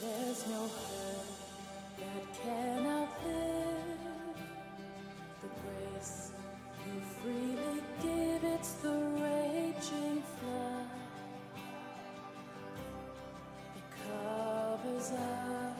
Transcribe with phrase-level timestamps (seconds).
[0.00, 1.26] There's no hurt
[1.98, 4.36] that can outlive
[5.42, 6.30] the grace
[6.86, 8.44] you freely give.
[8.44, 10.90] It's the raging flood.
[13.76, 15.74] It covers us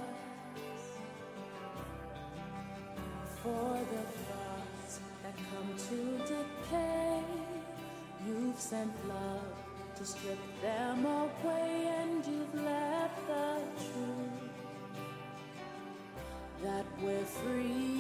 [3.41, 7.23] for the thoughts that come to decay.
[8.27, 9.55] You've sent love
[9.97, 12.98] to strip them away, and you've left
[17.03, 17.98] we're free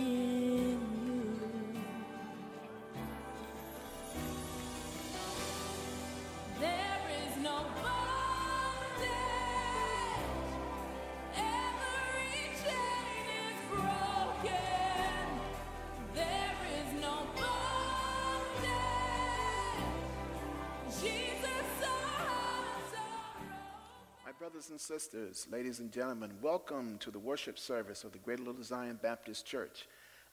[24.78, 28.97] and sisters, ladies and gentlemen, welcome to the worship service of the Great Little Zion
[29.02, 29.89] Baptist Church.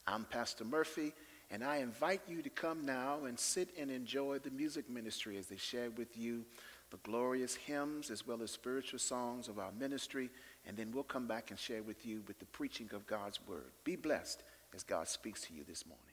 [0.05, 1.13] I'm Pastor Murphy,
[1.49, 5.47] and I invite you to come now and sit and enjoy the music ministry as
[5.47, 6.45] they share with you
[6.91, 10.29] the glorious hymns as well as spiritual songs of our ministry,
[10.67, 13.71] and then we'll come back and share with you with the preaching of God's word.
[13.83, 14.43] Be blessed
[14.75, 16.05] as God speaks to you this morning.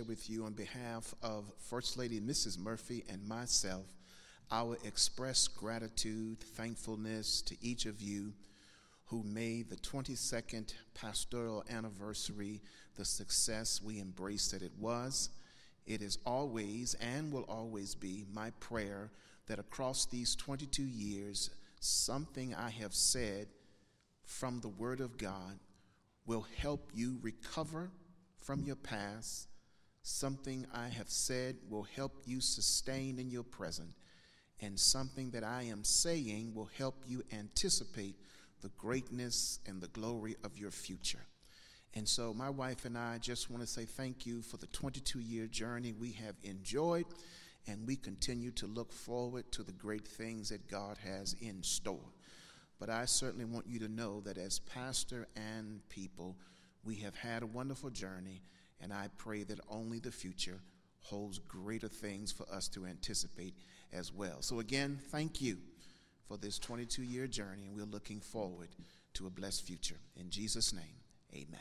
[0.00, 2.58] Share with you on behalf of First Lady Mrs.
[2.58, 3.84] Murphy and myself
[4.50, 8.32] our express gratitude, thankfulness to each of you
[9.06, 12.62] who made the 22nd pastoral anniversary
[12.96, 15.28] the success we embraced that it was.
[15.86, 19.10] It is always and will always be my prayer
[19.48, 21.50] that across these 22 years,
[21.80, 23.48] something I have said
[24.24, 25.58] from the Word of God
[26.24, 27.90] will help you recover
[28.40, 29.48] from your past,
[30.02, 33.90] something I have said will help you sustain in your present,
[34.60, 38.16] and something that I am saying will help you anticipate
[38.62, 41.26] the greatness and the glory of your future.
[41.94, 45.18] And so, my wife and I just want to say thank you for the 22
[45.18, 47.06] year journey we have enjoyed,
[47.66, 52.12] and we continue to look forward to the great things that God has in store.
[52.78, 56.36] But I certainly want you to know that as pastor and people,
[56.84, 58.42] we have had a wonderful journey,
[58.80, 60.60] and I pray that only the future
[61.00, 63.54] holds greater things for us to anticipate
[63.92, 64.42] as well.
[64.42, 65.58] So, again, thank you
[66.26, 68.68] for this 22 year journey, and we're looking forward
[69.14, 69.98] to a blessed future.
[70.16, 71.00] In Jesus' name,
[71.34, 71.60] amen.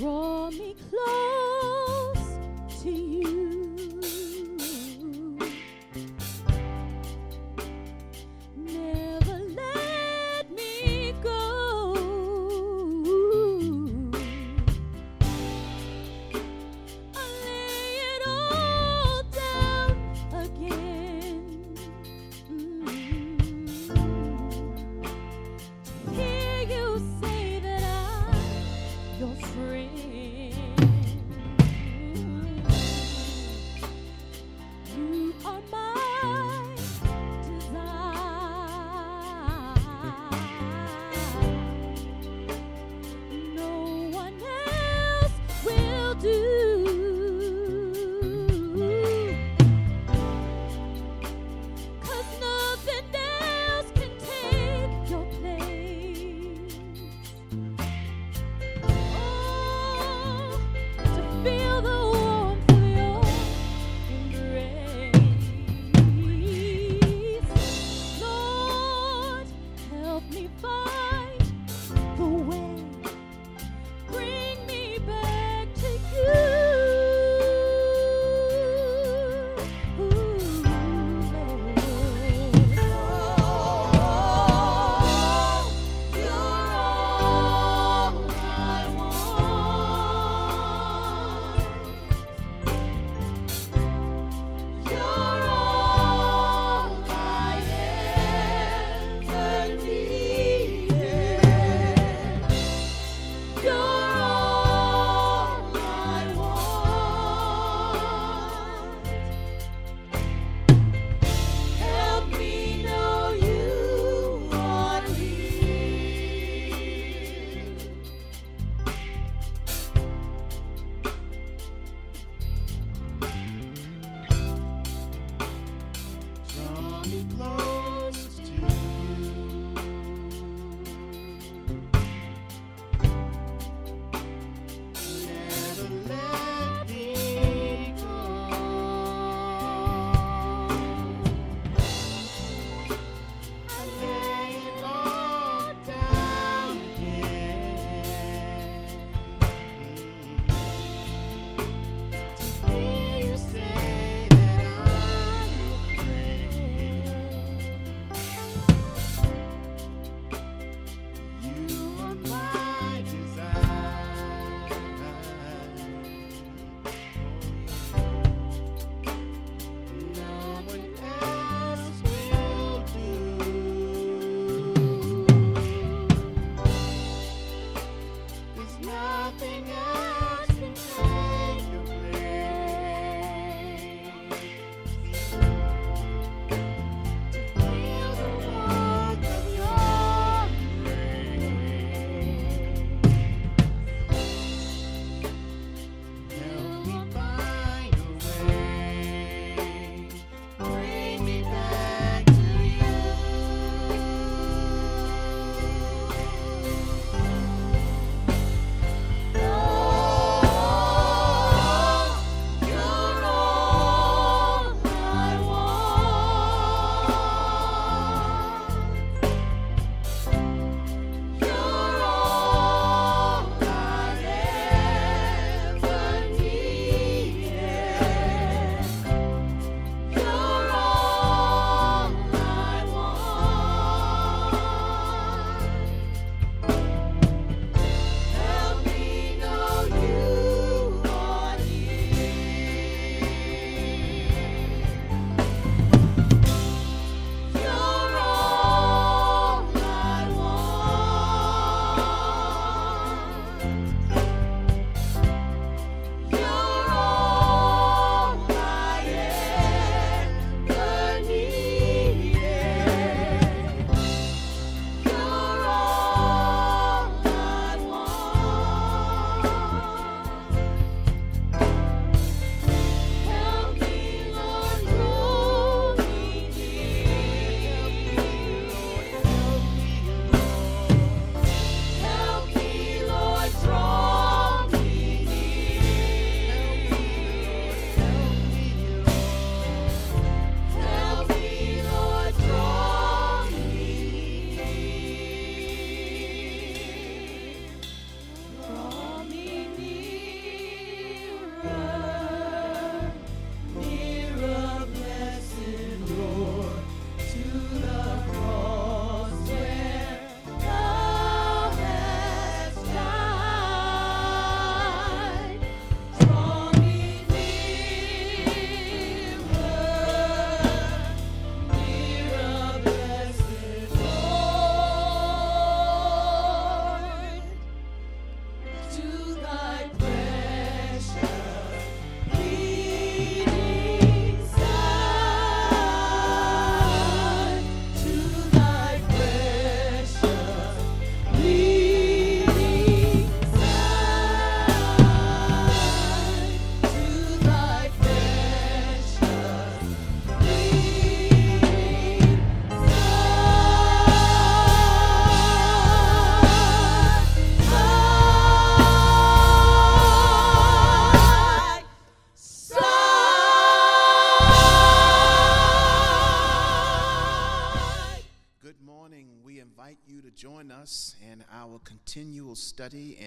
[0.00, 1.49] Draw me close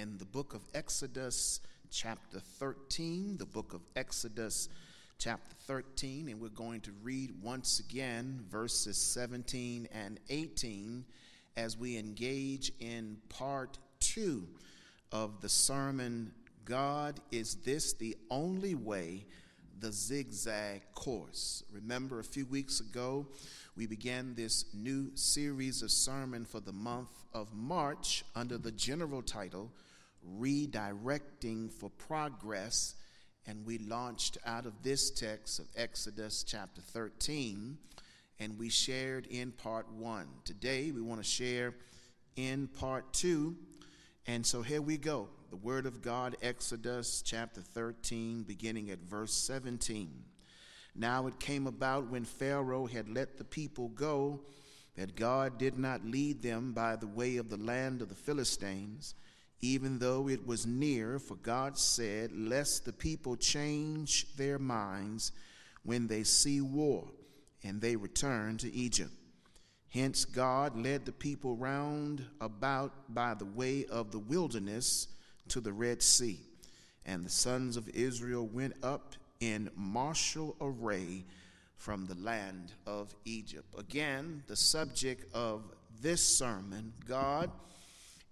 [0.03, 3.37] in the book of Exodus, chapter 13.
[3.37, 4.67] The book of Exodus,
[5.17, 11.05] chapter 13, and we're going to read once again verses 17 and 18
[11.55, 14.45] as we engage in part two
[15.13, 16.33] of the sermon
[16.65, 19.25] God, is this the only way?
[19.79, 21.63] The zigzag course.
[21.71, 23.25] Remember, a few weeks ago,
[23.77, 29.21] we began this new series of sermon for the month of March under the general
[29.21, 29.71] title,
[30.39, 32.95] Redirecting for Progress.
[33.45, 37.77] And we launched out of this text of Exodus chapter 13,
[38.39, 40.27] and we shared in part one.
[40.45, 41.73] Today, we want to share
[42.35, 43.55] in part two.
[44.25, 45.27] And so here we go.
[45.49, 50.09] The Word of God, Exodus chapter 13, beginning at verse 17.
[50.95, 54.41] Now it came about when Pharaoh had let the people go
[54.95, 59.15] that God did not lead them by the way of the land of the Philistines,
[59.61, 65.31] even though it was near, for God said, Lest the people change their minds
[65.83, 67.07] when they see war,
[67.63, 69.11] and they return to Egypt.
[69.89, 75.07] Hence, God led the people round about by the way of the wilderness
[75.49, 76.39] to the Red Sea.
[77.05, 81.25] And the sons of Israel went up in martial array
[81.75, 83.67] from the land of Egypt.
[83.77, 85.63] Again, the subject of
[86.01, 87.51] this sermon God,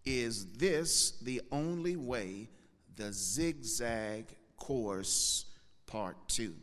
[0.06, 2.50] is this the only way?
[2.96, 4.28] The zigzag
[4.58, 5.46] course,
[5.88, 6.56] part two.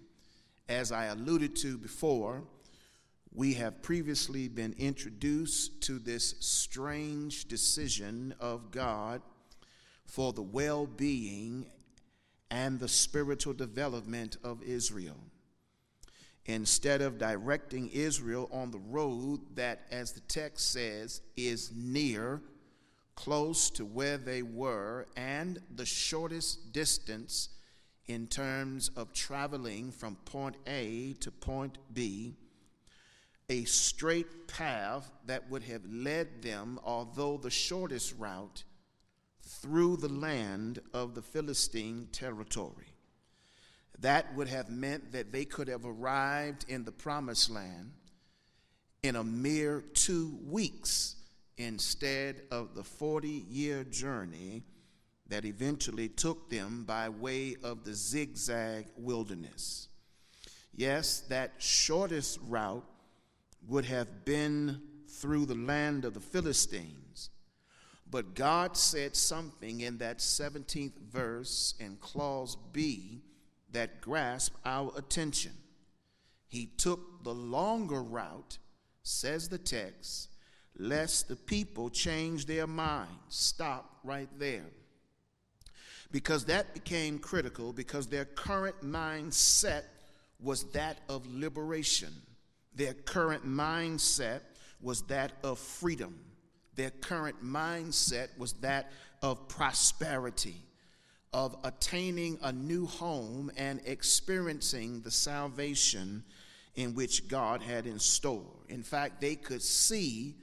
[0.69, 2.45] As I alluded to before,
[3.33, 9.23] we have previously been introduced to this strange decision of God
[10.07, 11.67] for the well being
[12.51, 15.19] and the spiritual development of Israel.
[16.47, 22.41] Instead of directing Israel on the road that, as the text says, is near,
[23.19, 27.49] close to where they were, and the shortest distance
[28.07, 32.37] in terms of traveling from point A to point B,
[33.51, 38.63] a straight path that would have led them, although the shortest route,
[39.43, 42.95] through the land of the Philistine territory.
[43.99, 47.91] That would have meant that they could have arrived in the promised land
[49.03, 51.17] in a mere two weeks
[51.59, 54.63] instead of the 40 year journey
[55.29, 59.89] that eventually took them by way of the zigzag wilderness.
[60.75, 62.85] Yes, that shortest route
[63.67, 67.31] would have been through the land of the Philistines
[68.11, 73.23] but God said something in that 17th verse in clause B
[73.73, 75.53] that grasped our attention.
[76.47, 78.59] He took the longer route,
[79.03, 80.31] says the text,
[80.79, 83.13] lest the people change their minds.
[83.29, 84.67] Stop right there.
[86.11, 89.83] Because that became critical because their current mindset
[90.41, 92.13] was that of liberation.
[92.75, 94.41] Their current mindset
[94.81, 96.19] was that of freedom.
[96.77, 100.63] Their current mindset was that of prosperity,
[101.33, 106.23] of attaining a new home and experiencing the salvation
[106.77, 108.47] in which God had in store.
[108.69, 110.37] In fact, they could see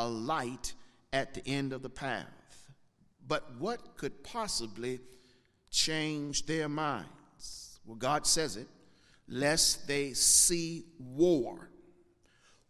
[0.00, 0.74] a light
[1.12, 2.26] at the end of the path.
[3.26, 5.00] But what could possibly
[5.70, 7.80] change their minds?
[7.84, 8.68] Well, God says it,
[9.28, 11.70] lest they see war.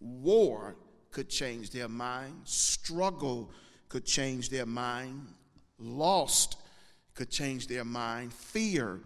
[0.01, 0.77] War
[1.11, 3.51] could change their mind, struggle
[3.89, 5.27] could change their mind,
[5.79, 6.57] lost
[7.15, 9.01] could change their mind, fear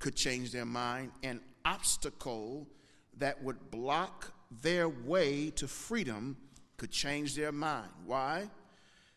[0.00, 2.68] could change their mind, an obstacle
[3.16, 6.36] that would block their way to freedom
[6.76, 7.90] could change their mind.
[8.04, 8.48] Why?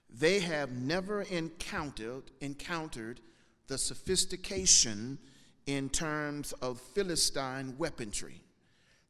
[0.09, 3.19] They have never encountered encountered
[3.67, 5.17] the sophistication
[5.65, 8.41] in terms of Philistine weaponry.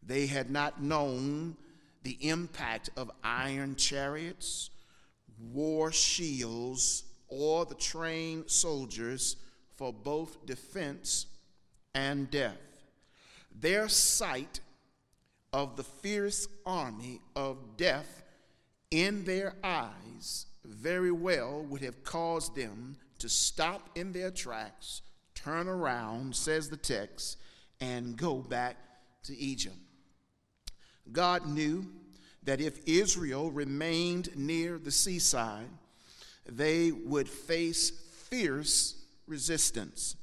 [0.01, 1.55] They had not known
[2.03, 4.69] the impact of iron chariots,
[5.53, 9.35] war shields, or the trained soldiers
[9.75, 11.27] for both defense
[11.93, 12.57] and death.
[13.59, 14.61] Their sight
[15.53, 18.23] of the fierce army of death
[18.91, 25.01] in their eyes very well would have caused them to stop in their tracks,
[25.33, 27.37] turn around, says the text,
[27.79, 28.77] and go back
[29.23, 29.75] to Egypt.
[31.11, 31.85] God knew
[32.43, 35.69] that if Israel remained near the seaside,
[36.45, 37.89] they would face
[38.29, 38.95] fierce
[39.25, 40.15] resistance.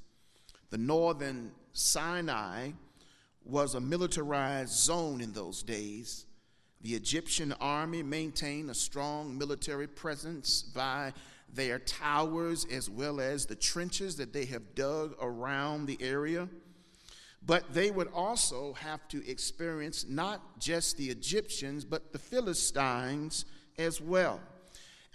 [0.70, 2.70] The northern Sinai
[3.44, 6.24] was a militarized zone in those days
[6.84, 11.14] The Egyptian army maintained a strong military presence by
[11.50, 16.46] their towers as well as the trenches that they have dug around the area.
[17.46, 23.46] But they would also have to experience not just the Egyptians, but the Philistines
[23.78, 24.40] as well.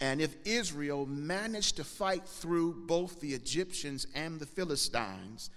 [0.01, 5.51] And if Israel managed to fight through both the Egyptians and the Philistines,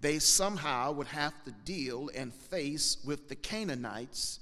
[0.00, 4.40] they somehow would have to deal and face with the Canaanites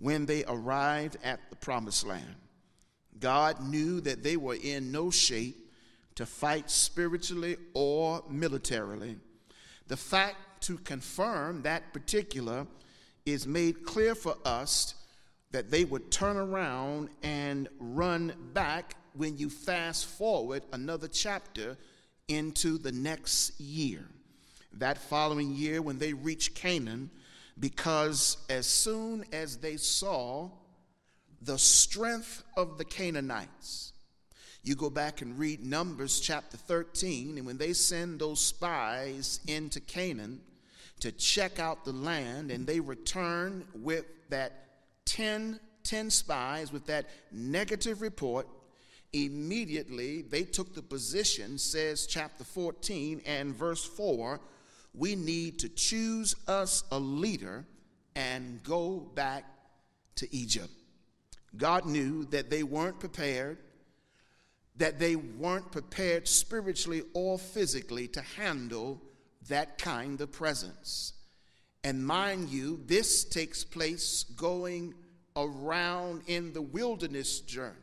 [0.00, 2.34] when they arrived at the promised land.
[3.18, 5.70] God knew that they were in no shape
[6.14, 9.16] to fight spiritually or militarily.
[9.88, 12.66] The fact to confirm that particular
[13.26, 14.94] is made clear for us
[15.50, 21.76] that they would turn around and run back when you fast forward another chapter
[22.28, 24.06] into the next year.
[24.74, 27.10] That following year, when they reached Canaan,
[27.60, 30.48] because as soon as they saw
[31.42, 33.92] the strength of the Canaanites,
[34.62, 39.80] you go back and read Numbers chapter 13, and when they send those spies into
[39.80, 40.40] Canaan
[41.00, 44.66] to check out the land, and they return with that
[45.06, 48.46] 10, 10 spies with that negative report,
[49.12, 54.40] immediately they took the position, says chapter 14 and verse 4
[54.94, 57.64] we need to choose us a leader
[58.14, 59.44] and go back
[60.16, 60.70] to Egypt.
[61.56, 63.58] God knew that they weren't prepared,
[64.76, 69.00] that they weren't prepared spiritually or physically to handle
[69.48, 71.14] that kind of presence.
[71.82, 74.94] And mind you, this takes place going
[75.36, 77.76] around in the wilderness journey.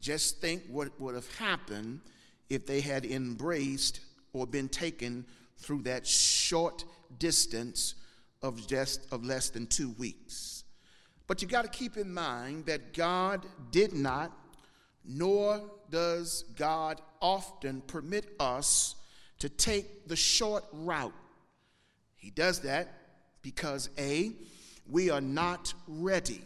[0.00, 2.00] Just think what would have happened
[2.48, 4.00] if they had embraced
[4.32, 5.24] or been taken
[5.58, 6.84] through that short
[7.18, 7.94] distance
[8.42, 10.64] of just of less than two weeks.
[11.26, 14.32] But you got to keep in mind that God did not,
[15.04, 18.94] nor does God often permit us
[19.38, 21.12] to take the short route.
[22.16, 22.88] He does that
[23.42, 24.32] because A,
[24.88, 26.42] we are not ready.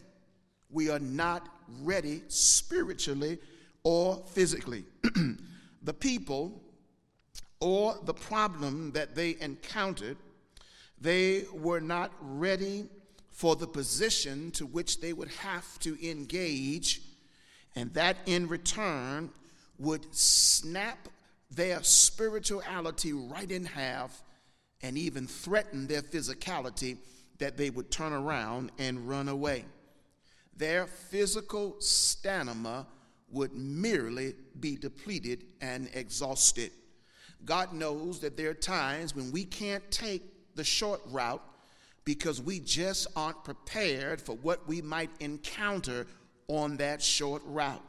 [0.70, 1.48] We are not
[1.82, 3.38] ready spiritually
[3.82, 4.84] or physically.
[5.82, 6.62] the people
[7.60, 10.16] or the problem that they encountered,
[11.00, 12.88] they were not ready
[13.30, 17.00] for the position to which they would have to engage,
[17.76, 19.30] and that in return
[19.78, 21.08] would snap
[21.50, 24.22] their spirituality right in half
[24.82, 26.98] and even threaten their physicality
[27.38, 29.64] that they would turn around and run away.
[30.56, 32.86] Their physical stamina
[33.30, 36.72] would merely be depleted and exhausted.
[37.44, 40.22] God knows that there are times when we can't take
[40.54, 41.42] the short route
[42.04, 46.06] because we just aren't prepared for what we might encounter
[46.48, 47.82] on that short route.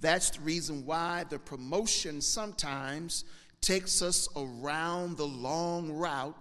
[0.00, 3.24] That's the reason why the promotion sometimes
[3.60, 6.36] takes us around the long route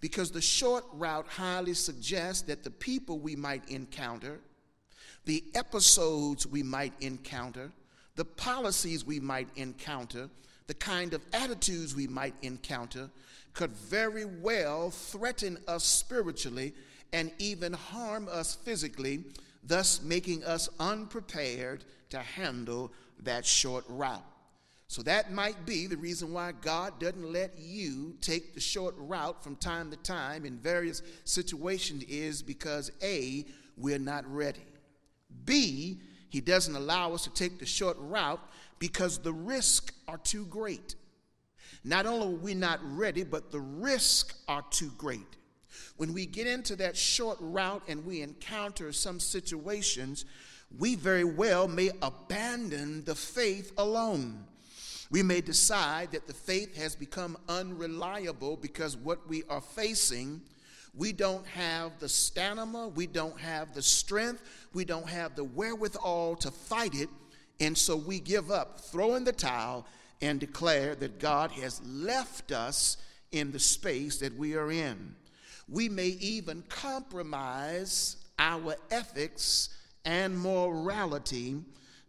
[0.00, 4.40] because the short route highly suggests that the people we might encounter,
[5.24, 7.70] the episodes we might encounter,
[8.16, 10.28] the policies we might encounter,
[10.66, 13.10] the kind of attitudes we might encounter
[13.52, 16.74] could very well threaten us spiritually
[17.12, 19.24] and even harm us physically,
[19.62, 24.24] thus making us unprepared to handle that short route.
[24.88, 29.42] So that might be the reason why God doesn't let you take the short route
[29.42, 33.44] from time to time in various situations is because A,
[33.76, 34.66] we're not ready.
[35.44, 38.40] B, he doesn't allow us to take the short route
[38.78, 40.94] because the risks are too great.
[41.84, 45.36] Not only are we not ready, but the risks are too great.
[45.96, 50.24] When we get into that short route and we encounter some situations,
[50.78, 54.44] we very well may abandon the faith alone.
[55.10, 60.40] We may decide that the faith has become unreliable because what we are facing,
[60.94, 66.36] we don't have the stamina, we don't have the strength, we don't have the wherewithal
[66.36, 67.08] to fight it
[67.60, 69.86] and so we give up, throw in the towel,
[70.20, 72.96] and declare that God has left us
[73.32, 75.14] in the space that we are in.
[75.68, 79.70] We may even compromise our ethics
[80.04, 81.56] and morality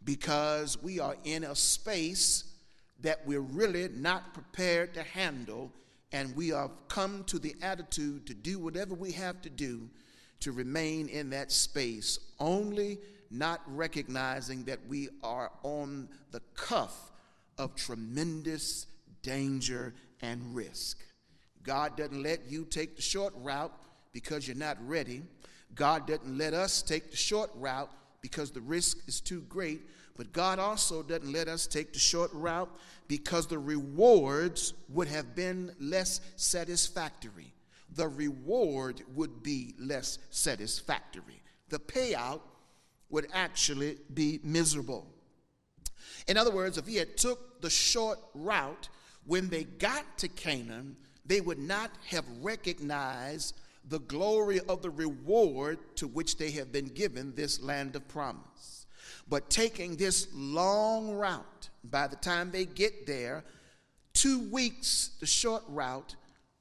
[0.03, 2.45] because we are in a space
[3.01, 5.71] that we're really not prepared to handle,
[6.11, 9.89] and we have come to the attitude to do whatever we have to do
[10.39, 12.19] to remain in that space.
[12.39, 12.99] Only
[13.31, 17.11] not recognizing that we are on the cuff
[17.57, 18.87] of tremendous
[19.21, 20.99] danger and risk.
[21.63, 23.73] God doesn't let you take the short route
[24.13, 25.23] because you're not ready.
[25.73, 29.81] God doesn't let us take the short route because the risk is too great,
[30.15, 32.73] but God also doesn't let us take the short route
[33.07, 37.53] because the rewards would have been less satisfactory.
[37.95, 41.41] The reward would be less satisfactory.
[41.69, 42.41] The payout
[43.09, 45.07] would actually be miserable.
[46.27, 48.89] In other words, if he had took the short route,
[49.25, 53.55] when they got to Canaan, they would not have recognized
[53.87, 58.87] the glory of the reward to which they have been given this land of promise.
[59.27, 63.43] But taking this long route, by the time they get there,
[64.13, 66.15] two weeks, the short route,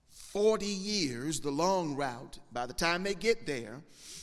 [0.09, 3.80] 40 years, the long route, by the time they get there,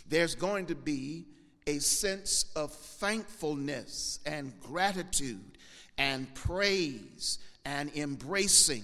[0.07, 1.25] there's going to be
[1.67, 5.57] a sense of thankfulness and gratitude
[5.97, 8.83] and praise and embracing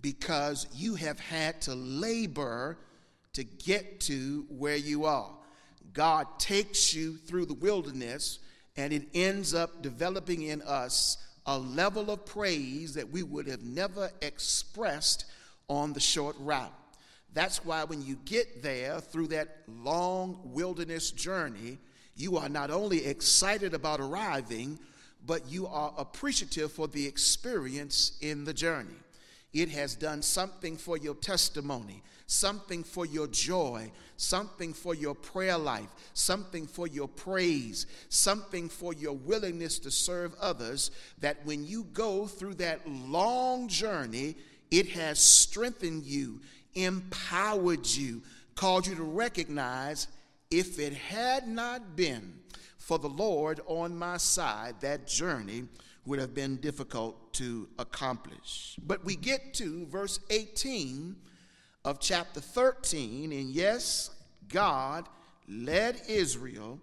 [0.00, 2.78] because you have had to labor
[3.32, 5.30] to get to where you are.
[5.92, 8.38] God takes you through the wilderness
[8.76, 13.62] and it ends up developing in us a level of praise that we would have
[13.62, 15.26] never expressed
[15.68, 16.72] on the short route.
[17.34, 21.78] That's why when you get there through that long wilderness journey,
[22.16, 24.78] you are not only excited about arriving,
[25.26, 28.94] but you are appreciative for the experience in the journey.
[29.52, 35.58] It has done something for your testimony, something for your joy, something for your prayer
[35.58, 40.90] life, something for your praise, something for your willingness to serve others.
[41.20, 44.36] That when you go through that long journey,
[44.70, 46.40] it has strengthened you,
[46.74, 48.22] empowered you,
[48.54, 50.08] called you to recognize
[50.52, 52.34] if it had not been
[52.76, 55.64] for the Lord on my side, that journey
[56.04, 58.76] would have been difficult to accomplish.
[58.86, 61.16] But we get to verse 18
[61.84, 64.10] of chapter 13, and yes,
[64.48, 65.08] God
[65.48, 66.78] led Israel,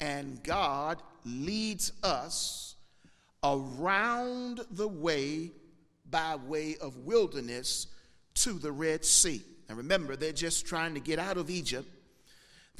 [0.00, 2.76] and God leads us
[3.44, 5.50] around the way
[6.10, 7.86] by way of wilderness
[8.34, 9.42] to the Red Sea.
[9.68, 11.88] And remember, they're just trying to get out of Egypt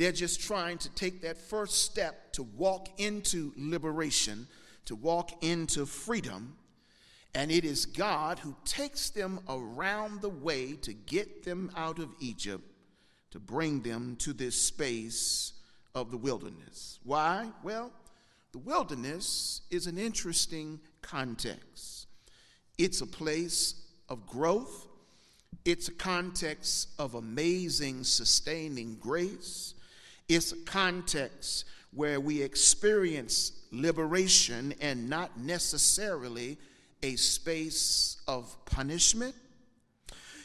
[0.00, 4.48] they're just trying to take that first step to walk into liberation,
[4.86, 6.56] to walk into freedom.
[7.34, 12.08] And it is God who takes them around the way to get them out of
[12.18, 12.64] Egypt,
[13.32, 15.52] to bring them to this space
[15.94, 16.98] of the wilderness.
[17.04, 17.50] Why?
[17.62, 17.92] Well,
[18.52, 22.06] the wilderness is an interesting context.
[22.78, 23.74] It's a place
[24.08, 24.86] of growth,
[25.66, 29.74] it's a context of amazing, sustaining grace.
[30.30, 36.56] It's context where we experience liberation and not necessarily
[37.02, 39.34] a space of punishment.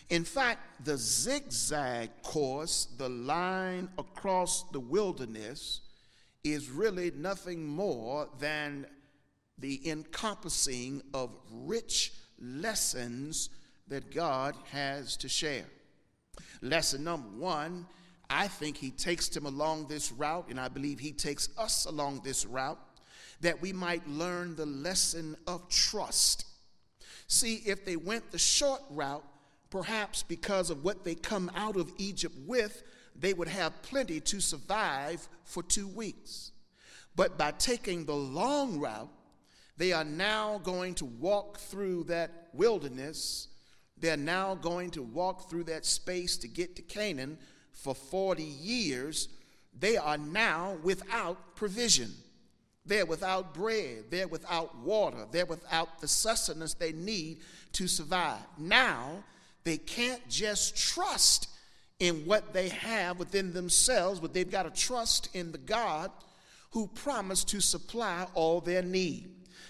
[0.09, 5.81] In fact, the zigzag course, the line across the wilderness,
[6.43, 8.87] is really nothing more than
[9.59, 13.51] the encompassing of rich lessons
[13.87, 15.65] that God has to share.
[16.63, 17.85] Lesson number one
[18.29, 22.21] I think he takes them along this route, and I believe he takes us along
[22.23, 22.79] this route,
[23.41, 26.45] that we might learn the lesson of trust.
[27.27, 29.25] See, if they went the short route,
[29.69, 32.83] perhaps because of what they come out of Egypt with,
[33.15, 36.51] they would have plenty to survive for two weeks.
[37.15, 39.09] But by taking the long route,
[39.77, 43.49] they are now going to walk through that wilderness.
[43.97, 47.37] They're now going to walk through that space to get to Canaan
[47.75, 49.29] for 40 years,
[49.77, 52.11] they are now without provision.
[52.85, 54.05] They're without bread.
[54.09, 55.25] They're without water.
[55.31, 57.39] They're without the sustenance they need
[57.73, 58.41] to survive.
[58.57, 59.23] Now,
[59.63, 61.49] they can't just trust
[61.99, 66.11] in what they have within themselves, but they've got to trust in the God
[66.71, 69.29] who promised to supply all their need.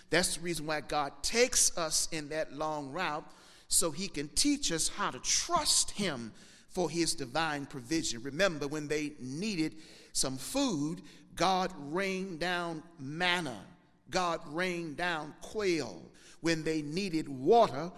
[0.10, 3.26] That's the reason why God takes us in that long route
[3.68, 6.32] so he can teach us how to trust him
[6.76, 8.22] for his divine provision.
[8.22, 9.78] Remember, when they needed
[10.12, 11.02] some food,
[11.34, 13.58] God rained down manna,
[14.12, 16.02] God rained down quail.
[16.42, 17.92] When they needed water,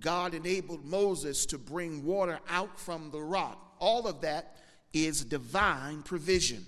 [0.00, 3.74] God enabled Moses to bring water out from the rock.
[3.78, 4.56] All of that
[4.94, 6.64] is divine provision.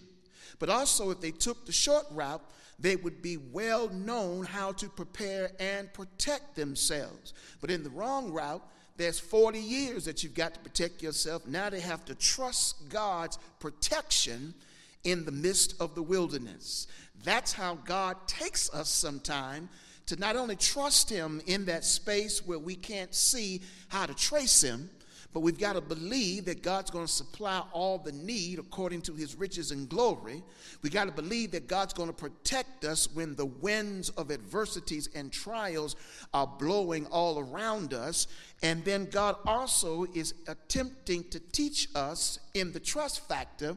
[0.59, 2.45] But also, if they took the short route,
[2.79, 7.33] they would be well known how to prepare and protect themselves.
[7.63, 8.63] But in the wrong route,
[8.97, 11.47] there's 40 years that you've got to protect yourself.
[11.47, 14.55] Now they have to trust God's protection
[15.03, 16.87] in the midst of the wilderness.
[17.25, 19.69] That's how God takes us sometime
[20.07, 24.63] to not only trust Him in that space where we can't see how to trace
[24.63, 24.91] Him,
[25.35, 29.15] But we've got to believe that God's going to supply all the need according to
[29.15, 30.45] his riches and glory.
[30.81, 35.09] We got to believe that God's going to protect us when the winds of adversities
[35.13, 35.97] and trials
[36.33, 38.29] are blowing all around us.
[38.63, 43.77] And then God also is attempting to teach us in the trust factor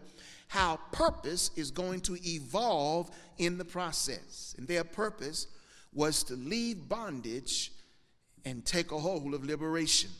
[0.49, 4.53] how purpose is going to evolve in the process.
[4.59, 5.47] And their purpose
[5.91, 7.71] was to leave bondage
[8.45, 10.11] and take a hold of liberation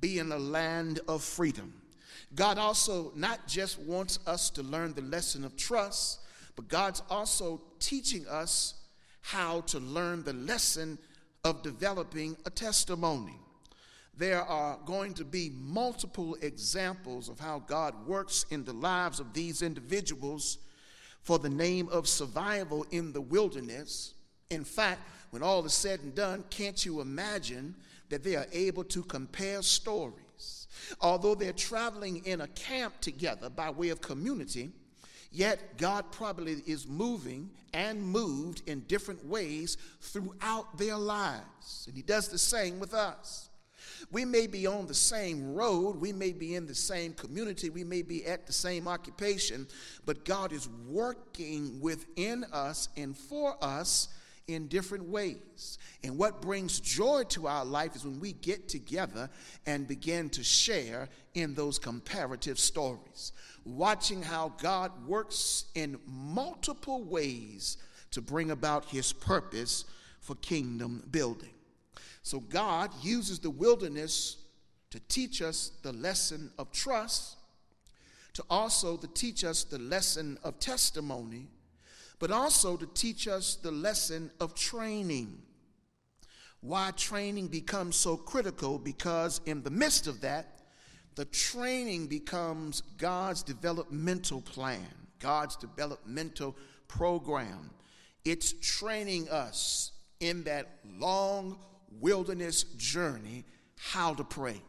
[0.00, 1.72] be in a land of freedom.
[2.34, 6.20] God also not just wants us to learn the lesson of trust,
[6.56, 8.74] but God's also teaching us
[9.20, 10.98] how to learn the lesson
[11.44, 13.36] of developing a testimony.
[14.16, 19.32] There are going to be multiple examples of how God works in the lives of
[19.32, 20.58] these individuals
[21.22, 24.14] for the name of survival in the wilderness.
[24.50, 25.00] In fact,
[25.30, 27.74] when all is said and done, can't you imagine
[28.12, 30.66] that they are able to compare stories.
[31.00, 34.70] Although they're traveling in a camp together by way of community,
[35.30, 41.86] yet God probably is moving and moved in different ways throughout their lives.
[41.86, 43.48] And He does the same with us.
[44.10, 47.82] We may be on the same road, we may be in the same community, we
[47.82, 49.66] may be at the same occupation,
[50.04, 54.08] but God is working within us and for us
[54.48, 55.78] in different ways.
[56.02, 59.30] And what brings joy to our life is when we get together
[59.66, 63.32] and begin to share in those comparative stories,
[63.64, 67.76] watching how God works in multiple ways
[68.10, 69.84] to bring about his purpose
[70.20, 71.54] for kingdom building.
[72.22, 74.36] So God uses the wilderness
[74.90, 77.36] to teach us the lesson of trust,
[78.34, 81.48] to also to teach us the lesson of testimony,
[82.22, 85.42] but also to teach us the lesson of training.
[86.60, 90.60] Why training becomes so critical because in the midst of that,
[91.16, 94.86] the training becomes God's developmental plan,
[95.18, 96.56] God's developmental
[96.86, 97.70] program.
[98.24, 101.58] It's training us in that long
[102.00, 103.44] wilderness journey
[103.76, 104.62] how to pray.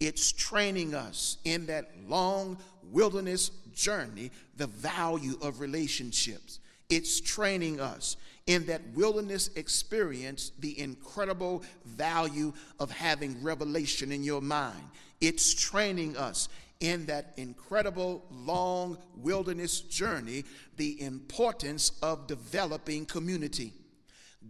[0.00, 6.60] It's training us in that long wilderness journey the value of relationships.
[6.90, 14.40] It's training us in that wilderness experience the incredible value of having revelation in your
[14.40, 14.88] mind.
[15.20, 16.48] It's training us
[16.80, 20.44] in that incredible long wilderness journey
[20.76, 23.72] the importance of developing community.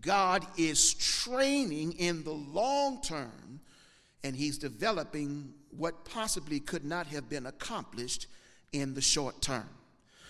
[0.01, 3.61] God is training in the long term,
[4.22, 8.27] and He's developing what possibly could not have been accomplished
[8.72, 9.68] in the short term.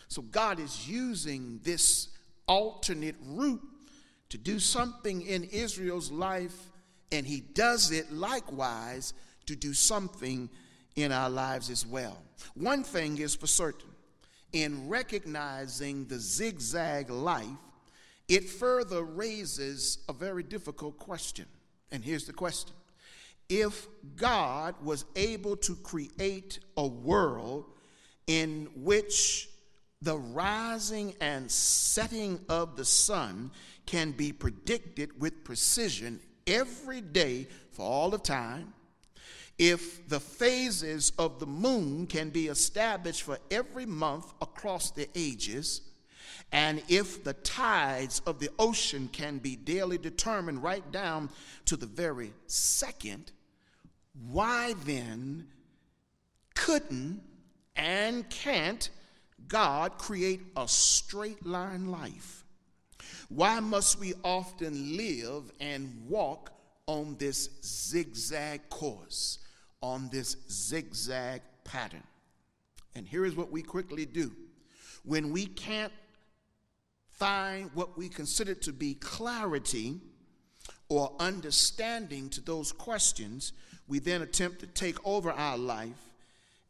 [0.08, 2.08] So God is using this
[2.46, 3.62] alternate route
[4.30, 6.56] to do something in Israel's life,
[7.12, 9.14] and He does it likewise
[9.46, 10.50] to do something
[10.96, 12.18] in our lives as well.
[12.54, 13.90] One thing is for certain
[14.52, 17.46] in recognizing the zigzag life,
[18.28, 21.46] it further raises a very difficult question.
[21.90, 22.74] And here's the question
[23.48, 27.66] If God was able to create a world
[28.26, 29.48] in which
[30.02, 33.50] the rising and setting of the sun
[33.86, 38.72] can be predicted with precision every day for all of time.
[39.58, 45.80] If the phases of the moon can be established for every month across the ages,
[46.52, 51.28] and if the tides of the ocean can be daily determined right down
[51.64, 53.32] to the very second,
[54.30, 55.48] why then
[56.54, 57.20] couldn't
[57.74, 58.90] and can't
[59.48, 62.44] God create a straight line life?
[63.28, 66.52] Why must we often live and walk
[66.86, 69.38] on this zigzag course,
[69.82, 72.02] on this zigzag pattern?
[72.94, 74.32] And here is what we quickly do.
[75.04, 75.92] When we can't
[77.10, 80.00] find what we consider to be clarity
[80.88, 83.52] or understanding to those questions,
[83.86, 86.07] we then attempt to take over our life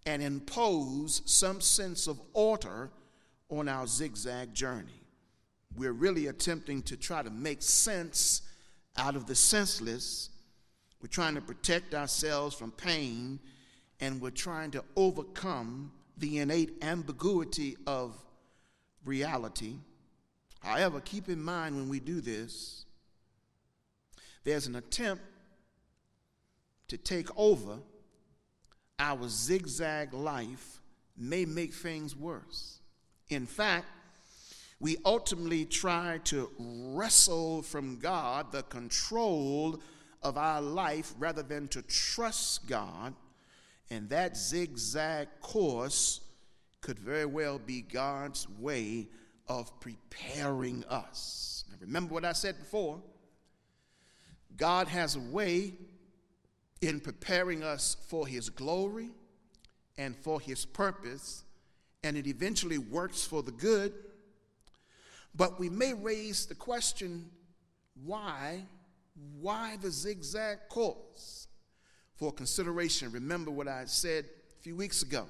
[0.08, 2.90] and impose some sense of order
[3.50, 5.02] on our zigzag journey.
[5.76, 8.40] We're really attempting to try to make sense
[8.96, 10.30] out of the senseless.
[11.02, 13.38] We're trying to protect ourselves from pain,
[14.00, 18.16] and we're trying to overcome the innate ambiguity of
[19.04, 19.74] reality.
[20.60, 22.86] However, keep in mind when we do this,
[24.42, 25.22] there's an attempt
[26.88, 27.76] to take over
[28.98, 30.80] our zigzag life
[31.16, 32.80] may make things worse.
[33.28, 33.86] In fact,
[34.80, 39.80] we ultimately try to wrestle from God the control
[40.22, 43.14] of our life rather than to trust God
[43.90, 46.20] And that zigzag course
[46.80, 49.08] could very well be God's way
[49.48, 51.64] of preparing us.
[51.70, 53.00] Now, remember what I said before
[54.56, 55.74] God has a way
[56.80, 59.10] in preparing us for His glory
[59.96, 61.44] and for His purpose,
[62.02, 63.92] and it eventually works for the good.
[65.34, 67.30] But we may raise the question
[68.04, 68.64] why?
[69.40, 71.48] Why the zigzag course?
[72.14, 75.26] For consideration, remember what I said a few weeks ago.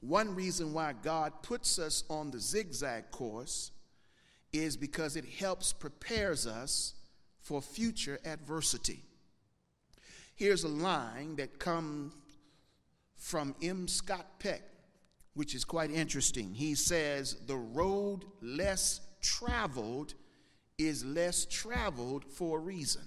[0.00, 3.72] One reason why God puts us on the zigzag course
[4.52, 6.94] is because it helps prepares us
[7.40, 9.02] for future adversity.
[10.38, 12.12] Here's a line that comes
[13.16, 13.88] from M.
[13.88, 14.62] Scott Peck,
[15.34, 16.54] which is quite interesting.
[16.54, 20.14] He says, The road less traveled
[20.78, 23.02] is less traveled for a reason.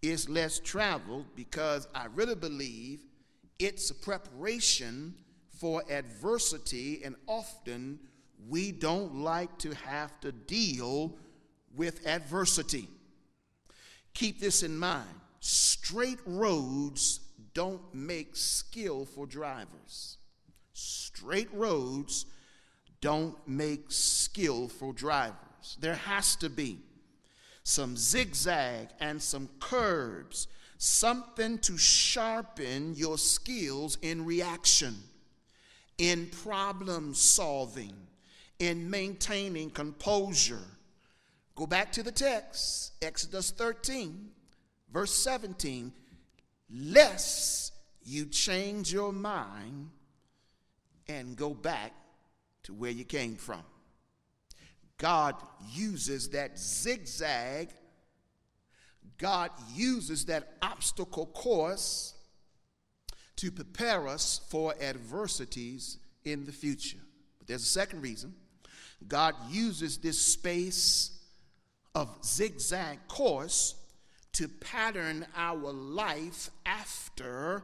[0.00, 3.04] It's less traveled because I really believe
[3.58, 5.16] it's a preparation
[5.60, 7.98] for adversity, and often
[8.48, 11.18] we don't like to have to deal
[11.76, 12.88] with adversity.
[14.14, 17.20] Keep this in mind straight roads
[17.52, 20.16] don't make skillful drivers.
[20.72, 22.24] Straight roads
[23.02, 25.76] don't make skillful drivers.
[25.80, 26.78] There has to be
[27.62, 34.96] some zigzag and some curves, something to sharpen your skills in reaction,
[35.98, 37.94] in problem solving,
[38.58, 40.66] in maintaining composure.
[41.54, 44.30] Go back to the text, Exodus 13,
[44.94, 45.92] verse 17.
[46.70, 47.72] Lest
[48.04, 49.90] you change your mind
[51.08, 51.92] and go back
[52.62, 53.62] to where you came from.
[54.96, 55.34] God
[55.72, 57.68] uses that zigzag,
[59.18, 62.14] God uses that obstacle course
[63.36, 66.98] to prepare us for adversities in the future.
[67.38, 68.34] But there's a second reason.
[69.06, 71.18] God uses this space
[71.94, 73.74] of zigzag course
[74.34, 77.62] to pattern our life after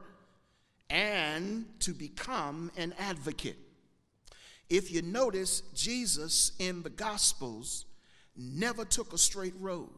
[0.89, 3.59] and to become an advocate.
[4.69, 7.87] If you notice, Jesus in the Gospels
[8.37, 9.89] never took a straight road,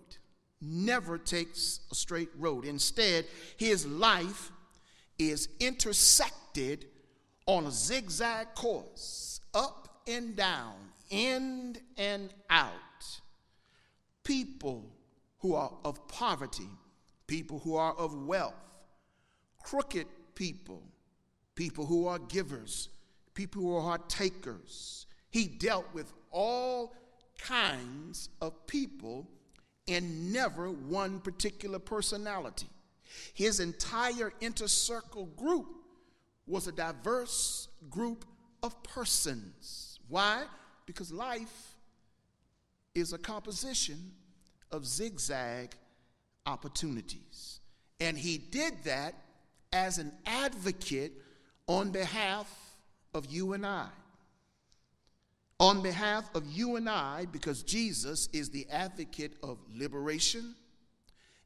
[0.60, 2.64] never takes a straight road.
[2.64, 3.26] Instead,
[3.58, 4.50] his life
[5.18, 6.86] is intersected
[7.46, 10.74] on a zigzag course, up and down,
[11.10, 12.72] in and out.
[14.24, 14.86] People
[15.42, 16.68] who are of poverty,
[17.26, 18.54] people who are of wealth,
[19.62, 20.82] crooked people,
[21.56, 22.88] people who are givers,
[23.34, 25.06] people who are takers.
[25.30, 26.94] He dealt with all
[27.38, 29.28] kinds of people
[29.88, 32.68] and never one particular personality.
[33.34, 35.66] His entire inner circle group
[36.46, 38.24] was a diverse group
[38.62, 39.98] of persons.
[40.08, 40.44] Why?
[40.86, 41.74] Because life
[42.94, 44.12] is a composition
[44.72, 45.74] of zigzag
[46.46, 47.60] opportunities.
[48.00, 49.14] And he did that
[49.72, 51.12] as an advocate
[51.66, 52.48] on behalf
[53.14, 53.88] of you and I.
[55.60, 60.56] On behalf of you and I, because Jesus is the advocate of liberation,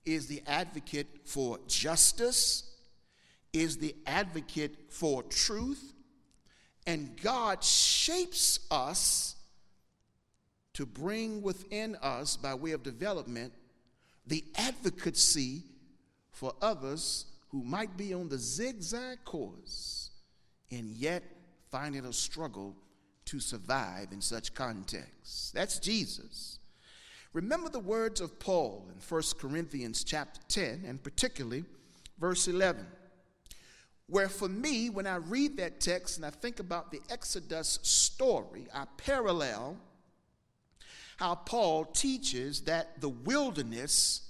[0.06, 2.70] is the advocate for justice,
[3.52, 5.92] is the advocate for truth,
[6.86, 9.35] and God shapes us
[10.76, 13.50] to bring within us, by way of development,
[14.26, 15.62] the advocacy
[16.30, 20.10] for others who might be on the zigzag course
[20.70, 21.22] and yet
[21.70, 22.76] find it a struggle
[23.24, 25.50] to survive in such contexts.
[25.52, 26.58] That's Jesus.
[27.32, 31.64] Remember the words of Paul in 1 Corinthians chapter 10, and particularly
[32.18, 32.86] verse 11.
[34.08, 38.66] Where for me, when I read that text and I think about the Exodus story,
[38.74, 39.78] I parallel
[41.16, 44.22] how Paul teaches that the wilderness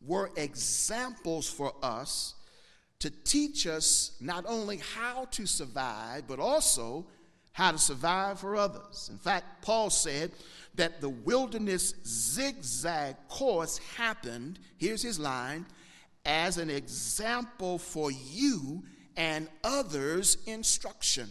[0.00, 2.34] were examples for us
[3.00, 7.06] to teach us not only how to survive, but also
[7.52, 9.08] how to survive for others.
[9.10, 10.32] In fact, Paul said
[10.74, 15.66] that the wilderness zigzag course happened, here's his line,
[16.24, 18.82] as an example for you
[19.16, 21.28] and others' instruction.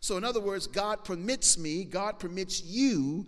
[0.00, 3.26] So, in other words, God permits me, God permits you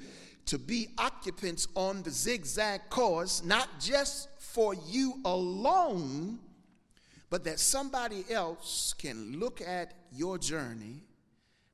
[0.48, 6.38] to be occupants on the zigzag course, not just for you alone,
[7.28, 11.02] but that somebody else can look at your journey,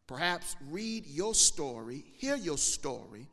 [0.08, 3.28] perhaps read your story, hear your story,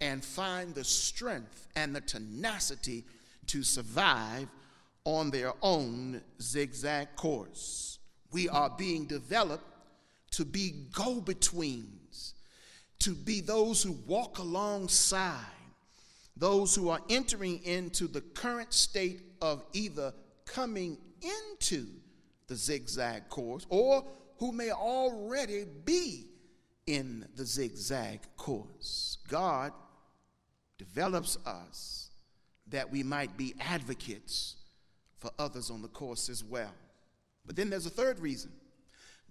[0.00, 3.04] and find the strength and the tenacity
[3.46, 4.48] to survive
[5.04, 8.00] on their own zigzag course.
[8.32, 9.64] We are being developed
[10.32, 12.34] to be go betweens,
[13.02, 15.38] to be those who walk alongside
[16.36, 20.12] those who are entering into the current state of either
[20.46, 21.86] coming into
[22.48, 24.04] the zigzag course or
[24.38, 26.26] who may already be
[26.86, 29.18] in the zigzag course.
[29.28, 29.72] God
[30.78, 32.10] develops us
[32.68, 34.56] that we might be advocates
[35.18, 36.74] for others on the course as well.
[37.46, 38.50] But then there's a third reason.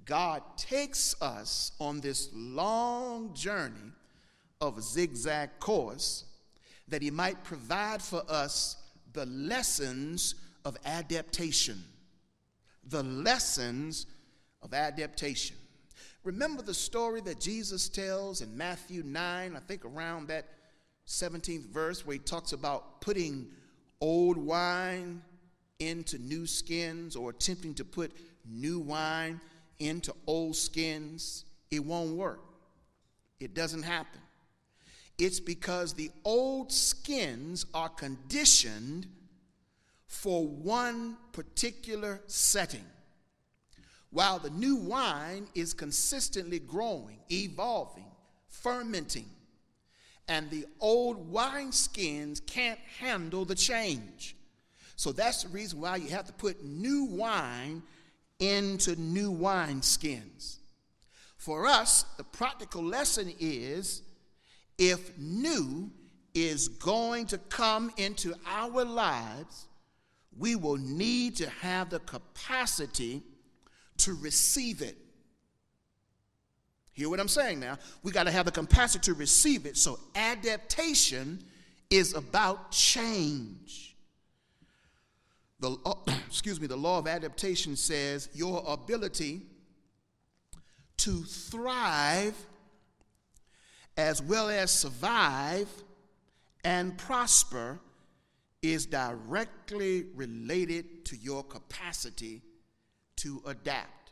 [0.06, 3.91] God takes us on this long journey
[4.60, 6.26] of a zigzag course
[6.88, 8.78] that He might provide for us
[9.14, 10.36] the lessons
[10.66, 11.84] of adaptation.
[12.88, 14.08] The lessons
[14.62, 15.56] of adaptation.
[16.24, 20.45] Remember the story that Jesus tells in Matthew 9, I think around that
[21.08, 23.47] 17th verse, where he talks about putting
[23.99, 25.22] old wine
[25.80, 28.12] into new skins or attempting to put
[28.47, 29.41] new wine
[29.82, 31.45] into old skins.
[31.69, 32.41] It won't work,
[33.39, 34.21] it doesn't happen.
[35.17, 39.07] It's because the old skins are conditioned
[40.07, 42.86] for one particular setting
[44.09, 48.11] while the new wine is consistently growing, evolving,
[48.47, 49.29] fermenting,
[50.27, 54.36] and the old wine skins can't handle the change.
[54.95, 57.82] So that's the reason why you have to put new wine
[58.42, 60.60] into new wine skins.
[61.38, 64.02] For us, the practical lesson is
[64.78, 65.89] if new
[66.34, 69.68] is going to come into our lives,
[70.38, 73.22] we will need to have the capacity
[73.98, 74.98] to receive it.
[76.94, 77.78] Hear what I'm saying now?
[78.04, 79.78] We got to have the capacity to receive it.
[79.78, 81.44] So adaptation
[81.89, 83.91] is about change.
[85.62, 85.93] The, uh,
[86.28, 89.43] excuse me, the law of adaptation says your ability
[90.97, 92.36] to thrive
[93.97, 95.68] as well as survive
[96.64, 97.80] and prosper
[98.62, 102.41] is directly related to your capacity
[103.18, 104.12] to adapt.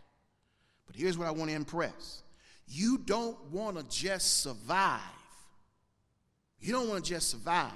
[0.87, 2.23] But here's what I want to impress
[2.67, 5.01] you don't want to just survive.
[6.59, 7.71] You don't want to just survive.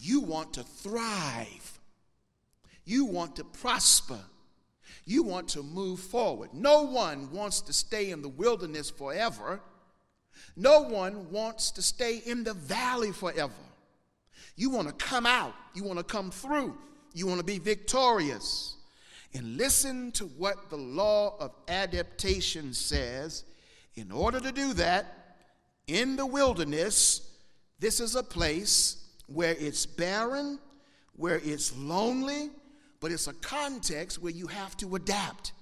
[0.00, 1.78] You want to thrive.
[2.84, 4.18] You want to prosper.
[5.04, 6.50] You want to move forward.
[6.52, 9.60] No one wants to stay in the wilderness forever.
[10.56, 13.52] No one wants to stay in the valley forever.
[14.56, 15.54] You want to come out.
[15.74, 16.76] You want to come through.
[17.14, 18.76] You want to be victorious.
[19.34, 23.44] And listen to what the law of adaptation says.
[23.94, 25.36] In order to do that,
[25.86, 27.28] in the wilderness,
[27.80, 30.58] this is a place where it's barren,
[31.16, 32.50] where it's lonely,
[33.02, 35.52] but it's a context where you have to adapt.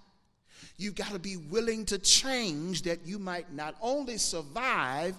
[0.77, 5.17] You've got to be willing to change that you might not only survive,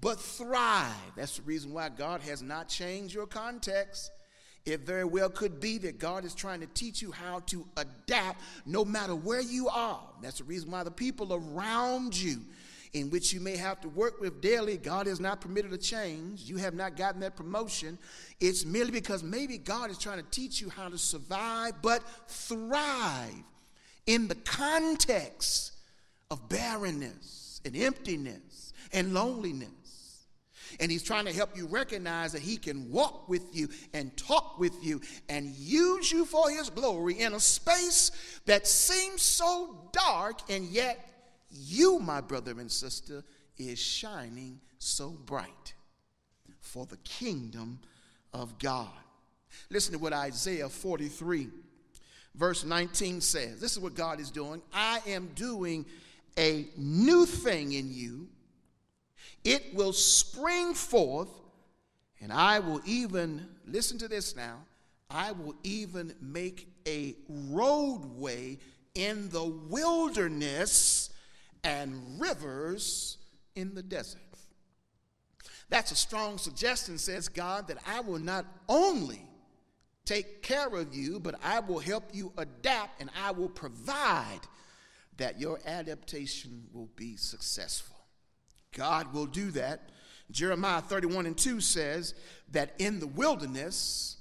[0.00, 0.92] but thrive.
[1.16, 4.10] That's the reason why God has not changed your context.
[4.64, 8.42] It very well could be that God is trying to teach you how to adapt
[8.66, 10.02] no matter where you are.
[10.20, 12.40] That's the reason why the people around you,
[12.92, 16.42] in which you may have to work with daily, God has not permitted a change.
[16.42, 17.98] You have not gotten that promotion.
[18.38, 23.32] It's merely because maybe God is trying to teach you how to survive but thrive
[24.06, 25.72] in the context
[26.30, 29.68] of barrenness and emptiness and loneliness.
[30.80, 34.58] And he's trying to help you recognize that he can walk with you and talk
[34.58, 38.10] with you and use you for his glory in a space
[38.46, 41.11] that seems so dark, and yet
[41.52, 43.22] you, my brother and sister,
[43.56, 45.74] is shining so bright
[46.60, 47.78] for the kingdom
[48.32, 48.88] of God.
[49.70, 51.48] Listen to what Isaiah 43,
[52.34, 53.60] verse 19 says.
[53.60, 54.62] This is what God is doing.
[54.72, 55.84] I am doing
[56.38, 58.28] a new thing in you
[59.44, 61.28] it will spring forth,
[62.20, 64.58] and I will even, listen to this now,
[65.10, 68.58] I will even make a roadway
[68.94, 71.01] in the wilderness
[71.64, 73.18] and rivers
[73.54, 74.20] in the desert.
[75.68, 79.22] That's a strong suggestion, says God, that I will not only
[80.04, 84.40] take care of you, but I will help you adapt and I will provide
[85.16, 87.96] that your adaptation will be successful.
[88.76, 89.90] God will do that.
[90.30, 92.14] Jeremiah 31 and 2 says
[92.50, 94.16] that in the wilderness,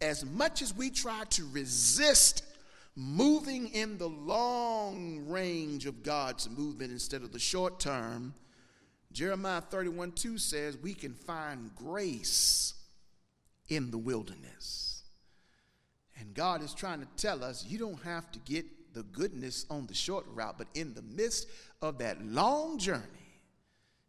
[0.00, 2.42] as much as we try to resist
[2.96, 8.34] moving in the long range of God's movement instead of the short term,
[9.12, 12.74] Jeremiah 31 2 says we can find grace
[13.68, 15.02] in the wilderness.
[16.18, 19.86] And God is trying to tell us you don't have to get the goodness on
[19.86, 21.48] the short route, but in the midst
[21.82, 23.02] of that long journey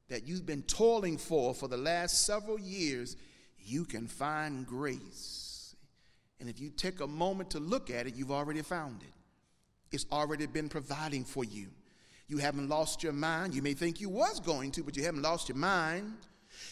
[0.09, 3.17] that you've been toiling for for the last several years,
[3.57, 5.44] you can find grace.
[6.39, 9.13] And if you take a moment to look at it, you've already found it.
[9.91, 11.67] It's already been providing for you.
[12.27, 13.53] You haven't lost your mind.
[13.53, 16.13] You may think you was going to, but you haven't lost your mind.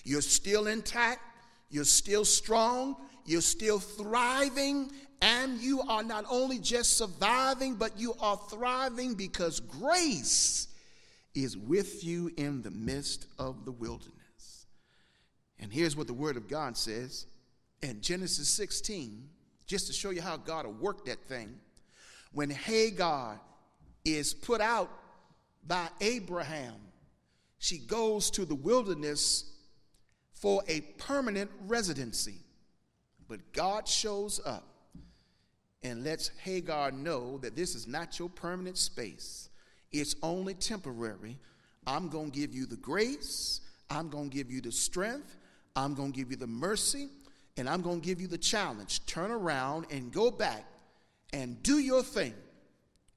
[0.04, 1.22] You're still intact.
[1.70, 2.96] You're still strong.
[3.26, 4.92] You're still thriving.
[5.22, 10.68] And you are not only just surviving, but you are thriving because grace
[11.34, 14.66] is with you in the midst of the wilderness.
[15.60, 17.26] And here's what the Word of God says
[17.82, 19.30] in Genesis 16,
[19.66, 21.60] just to show you how God will work that thing.
[22.32, 23.40] When Hagar
[24.04, 24.90] is put out
[25.66, 26.76] by Abraham,
[27.60, 29.46] she goes to the wilderness
[30.34, 32.36] for a permanent residency.
[33.30, 34.68] But God shows up
[35.84, 39.50] and lets Hagar know that this is not your permanent space,
[39.92, 41.40] it's only temporary.
[41.86, 45.36] I'm going to give you the grace, I'm going to give you the strength,
[45.76, 47.10] I'm going to give you the mercy,
[47.58, 49.06] and I'm going to give you the challenge.
[49.06, 50.66] Turn around and go back
[51.32, 52.34] and do your thing.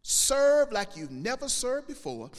[0.03, 2.30] Serve like you've never served before.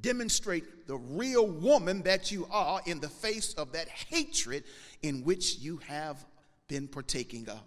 [0.00, 4.64] Demonstrate the real woman that you are in the face of that hatred
[5.02, 6.24] in which you have
[6.68, 7.60] been partaking of.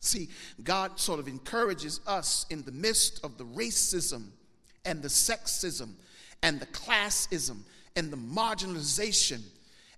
[0.00, 0.28] See,
[0.62, 4.28] God sort of encourages us in the midst of the racism
[4.84, 5.94] and the sexism
[6.42, 7.58] and the classism
[7.96, 9.42] and the marginalization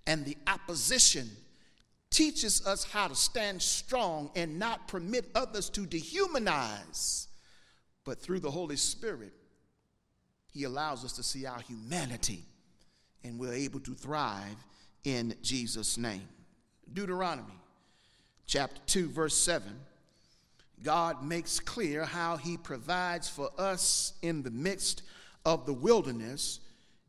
[0.05, 1.29] and the opposition
[2.13, 7.27] teaches us how to stand strong and not permit others to dehumanize.
[8.05, 9.33] But through the Holy Spirit,
[10.51, 12.45] He allows us to see our humanity
[13.23, 14.55] and we're able to thrive
[15.03, 16.27] in Jesus' name.
[16.91, 17.53] Deuteronomy
[18.45, 19.79] chapter 2, verse 7
[20.81, 25.03] God makes clear how he provides for us in the midst
[25.45, 26.59] of the wilderness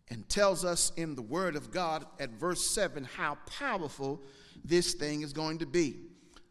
[0.09, 4.23] and tells us in the Word of God at verse 7 how powerful
[4.65, 5.97] this thing is going to be.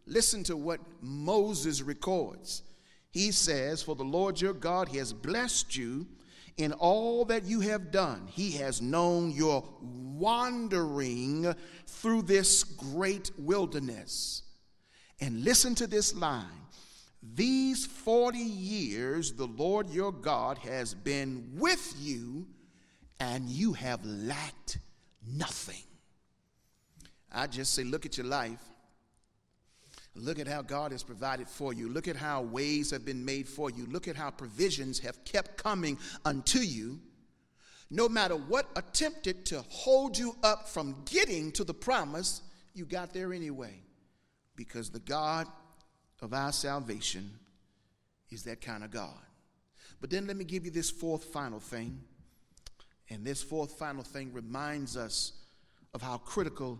[0.05, 2.63] Listen to what Moses records.
[3.11, 6.07] He says, For the Lord your God has blessed you
[6.57, 8.27] in all that you have done.
[8.27, 11.53] He has known your wandering
[11.87, 14.43] through this great wilderness.
[15.19, 16.63] And listen to this line
[17.35, 22.47] these 40 years, the Lord your God has been with you,
[23.19, 24.79] and you have lacked
[25.25, 25.83] nothing.
[27.33, 28.61] I just say, look at your life.
[30.15, 31.89] Look at how God has provided for you.
[31.89, 33.87] Look at how ways have been made for you.
[33.87, 36.99] Look at how provisions have kept coming unto you.
[37.89, 42.41] No matter what attempted to hold you up from getting to the promise,
[42.73, 43.81] you got there anyway.
[44.55, 45.47] Because the God
[46.21, 47.31] of our salvation
[48.29, 49.17] is that kind of God.
[49.99, 52.01] But then let me give you this fourth final thing.
[53.09, 55.33] And this fourth final thing reminds us
[55.93, 56.79] of how critical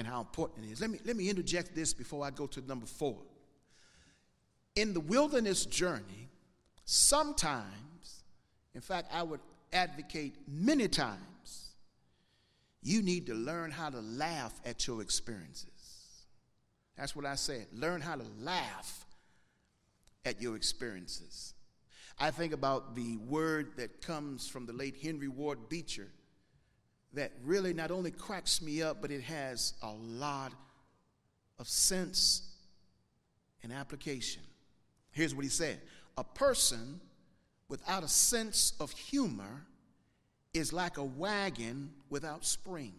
[0.00, 0.80] and how important it is.
[0.80, 3.18] Let me, let me interject this before I go to number four.
[4.74, 6.30] In the wilderness journey,
[6.86, 8.22] sometimes,
[8.74, 9.40] in fact, I would
[9.74, 11.18] advocate many times,
[12.82, 15.68] you need to learn how to laugh at your experiences.
[16.96, 17.66] That's what I said.
[17.74, 19.04] Learn how to laugh
[20.24, 21.52] at your experiences.
[22.18, 26.08] I think about the word that comes from the late Henry Ward Beecher
[27.14, 30.52] that really not only cracks me up, but it has a lot
[31.58, 32.50] of sense
[33.62, 34.42] and application.
[35.10, 35.80] Here's what he said
[36.16, 37.00] A person
[37.68, 39.66] without a sense of humor
[40.52, 42.94] is like a wagon without springs.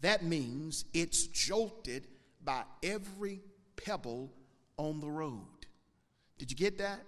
[0.00, 2.06] That means it's jolted
[2.44, 3.40] by every
[3.76, 4.30] pebble
[4.76, 5.40] on the road.
[6.36, 7.00] Did you get that?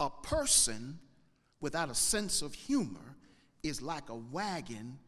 [0.00, 0.98] A person
[1.60, 3.16] without a sense of humor
[3.62, 4.98] is like a wagon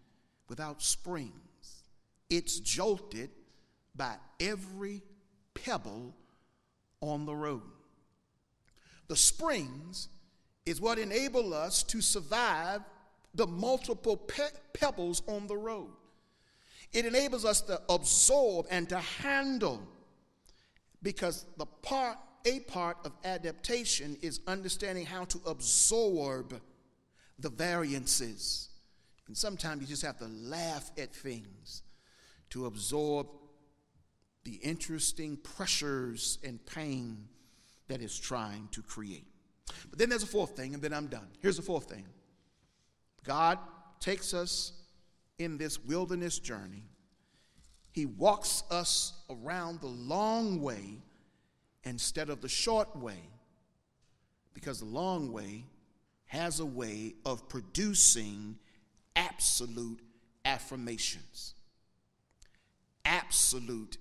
[0.48, 1.32] without springs.
[2.30, 3.30] It's jolted
[3.94, 5.02] by every
[5.54, 6.14] pebble
[7.00, 7.62] on the road.
[9.08, 10.08] The springs
[10.66, 12.82] is what enable us to survive
[13.34, 15.90] the multiple pe- pebbles on the road.
[16.92, 19.80] It enables us to absorb and to handle
[21.02, 26.60] because the part, a part of adaptation is understanding how to absorb
[27.38, 28.67] the variances.
[29.28, 31.82] And sometimes you just have to laugh at things
[32.50, 33.28] to absorb
[34.44, 37.28] the interesting pressures and pain
[37.88, 39.26] that is trying to create.
[39.90, 41.28] But then there's a fourth thing, and then I'm done.
[41.40, 42.06] Here's the fourth thing
[43.24, 43.58] God
[44.00, 44.72] takes us
[45.38, 46.84] in this wilderness journey,
[47.92, 51.02] he walks us around the long way
[51.84, 53.20] instead of the short way,
[54.54, 55.64] because the long way
[56.26, 58.56] has a way of producing
[59.18, 60.00] absolute
[60.44, 61.54] affirmations.
[63.04, 63.98] Absolute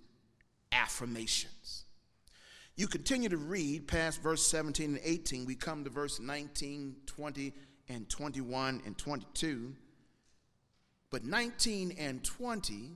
[0.71, 1.85] affirmations.
[2.75, 5.45] You continue to read past verse 17 and 18.
[5.45, 7.53] We come to verse 19, 20,
[7.89, 9.73] and 21 and 22.
[11.09, 12.91] But 19 and 20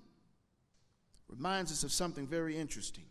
[1.27, 3.05] reminds us of something very interesting.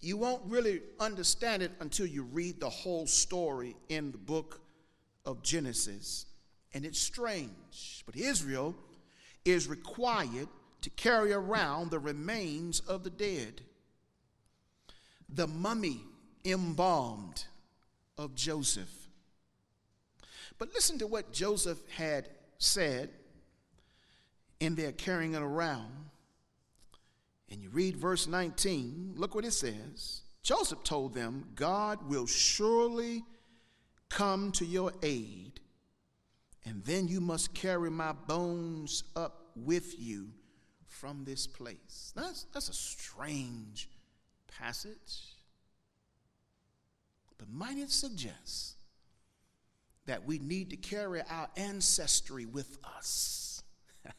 [0.00, 4.60] You won't really understand it until you read the whole story in the book
[5.24, 6.26] of Genesis.
[6.74, 8.74] And it's strange, but Israel
[9.44, 10.48] is required
[10.82, 13.62] to carry around the remains of the dead.
[15.28, 16.02] The mummy
[16.44, 17.44] embalmed
[18.16, 18.90] of Joseph.
[20.58, 23.10] But listen to what Joseph had said
[24.60, 25.92] in their carrying it around.
[27.50, 30.22] And you read verse 19, look what it says.
[30.42, 33.24] Joseph told them, God will surely
[34.08, 35.60] come to your aid,
[36.68, 40.28] and then you must carry my bones up with you
[40.86, 42.12] from this place.
[42.14, 43.88] That's, that's a strange
[44.58, 45.34] passage.
[47.38, 48.76] But might it suggest
[50.04, 53.62] that we need to carry our ancestry with us?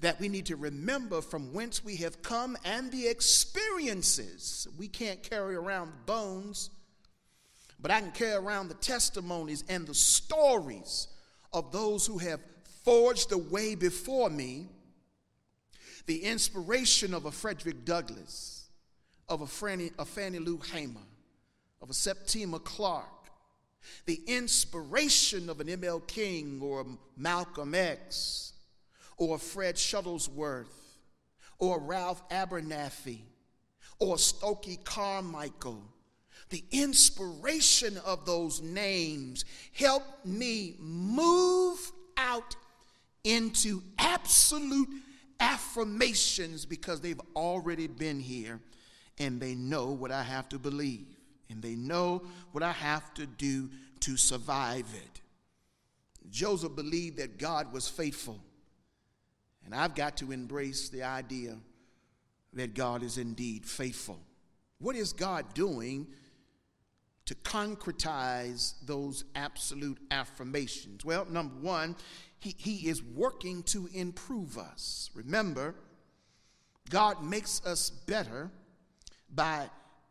[0.00, 4.66] that we need to remember from whence we have come and the experiences.
[4.78, 6.70] We can't carry around the bones,
[7.78, 11.08] but I can carry around the testimonies and the stories
[11.54, 12.40] of those who have
[12.84, 14.66] forged the way before me
[16.06, 18.68] the inspiration of a Frederick Douglass,
[19.28, 21.00] of a Fannie, a Fannie Lou Hamer,
[21.80, 23.08] of a Septima Clark,
[24.04, 26.00] the inspiration of an M.L.
[26.00, 26.84] King or
[27.16, 28.52] Malcolm X
[29.16, 30.66] or Fred Shuttlesworth
[31.58, 33.20] or Ralph Abernathy
[33.98, 35.82] or Stokely Carmichael.
[36.50, 42.56] The inspiration of those names helped me move out
[43.24, 44.88] into absolute
[45.40, 48.60] affirmations because they've already been here
[49.18, 51.06] and they know what I have to believe
[51.50, 52.22] and they know
[52.52, 53.70] what I have to do
[54.00, 55.20] to survive it.
[56.30, 58.40] Joseph believed that God was faithful,
[59.64, 61.56] and I've got to embrace the idea
[62.54, 64.18] that God is indeed faithful.
[64.78, 66.06] What is God doing
[67.26, 71.04] to concretize those absolute affirmations?
[71.04, 71.96] Well, number one,
[72.38, 75.10] he, he is working to improve us.
[75.14, 75.74] Remember,
[76.90, 78.50] God makes us better
[79.34, 79.70] by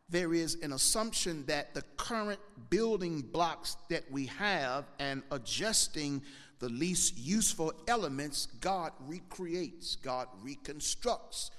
[0.10, 2.40] there is an assumption that the current
[2.70, 6.22] building blocks that we have and adjusting
[6.60, 11.52] the least useful elements, God recreates, God reconstructs,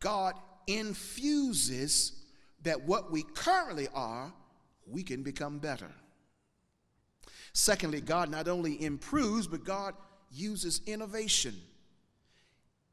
[0.00, 0.34] God
[0.66, 2.12] infuses
[2.62, 4.32] that what we currently are,
[4.90, 5.90] we can become better.
[7.52, 9.94] Secondly, God not only improves, but God
[10.30, 11.54] uses innovation.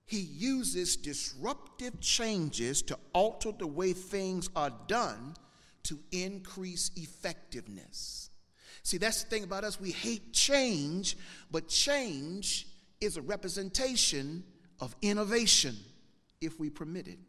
[0.06, 5.36] He uses disruptive changes to alter the way things are done
[5.84, 8.30] to increase effectiveness.
[8.84, 9.80] See, that's the thing about us.
[9.80, 11.18] We hate change,
[11.52, 12.68] but change
[13.02, 14.44] is a representation
[14.80, 15.76] of innovation
[16.40, 17.20] if we permit it.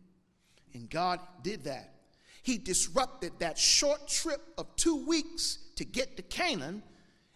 [0.75, 1.98] And God did that.
[2.49, 6.83] He disrupted that short trip of two weeks to get to Canaan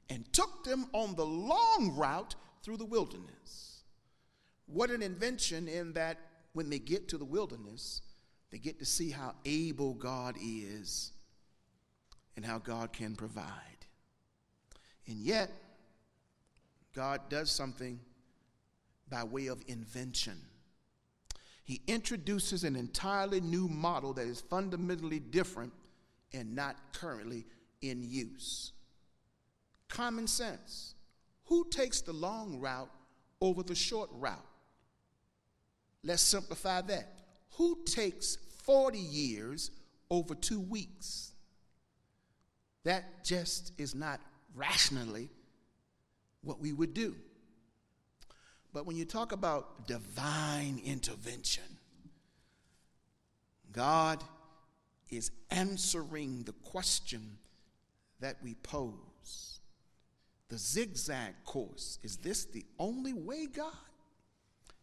[0.09, 3.83] and took them on the long route through the wilderness.
[4.65, 6.17] What an invention in that
[6.55, 8.01] when they get to the wilderness,
[8.51, 11.13] they get to see how able God is
[12.35, 13.85] and how God can provide.
[15.07, 15.51] And yet,
[16.95, 18.01] God does something
[19.11, 20.41] by way of invention.
[21.73, 25.73] He introduces an entirely new model that is fundamentally different
[26.35, 27.47] and not currently
[27.81, 28.73] in use.
[29.89, 30.97] Common sense.
[31.45, 32.91] Who takes the long route
[33.41, 34.45] over the short route?
[36.05, 37.09] Let's simplify that.
[37.57, 39.71] Who takes 40 years
[40.11, 41.33] over two weeks?
[42.85, 44.21] That just is not
[44.55, 45.31] rationally
[46.43, 47.17] what we would do.
[48.73, 51.65] But when you talk about divine intervention,
[53.73, 54.23] God
[55.11, 57.39] is answering the question
[58.21, 59.61] that we pose
[60.53, 61.99] the zigzag course.
[62.03, 63.73] Is this the only way, God?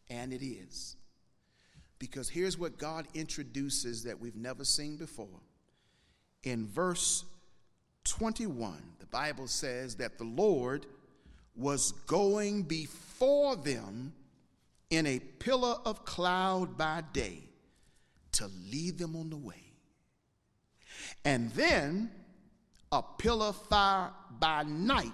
[0.09, 0.95] And it is.
[1.99, 5.27] Because here's what God introduces that we've never seen before.
[6.41, 7.23] In verse
[8.05, 10.87] 21, the Bible says that the Lord
[11.55, 13.08] was going before
[13.55, 14.13] them
[14.89, 17.43] in a pillar of cloud by day
[18.33, 19.63] to lead them on the way.
[21.25, 22.11] And then
[22.91, 25.13] a pillar of fire by night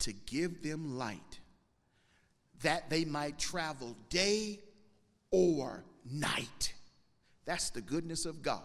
[0.00, 1.40] to give them light,
[2.62, 4.60] that they might travel day
[5.30, 6.74] or night.
[7.46, 8.62] That's the goodness of God.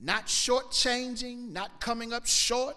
[0.00, 2.76] Not shortchanging, not coming up short,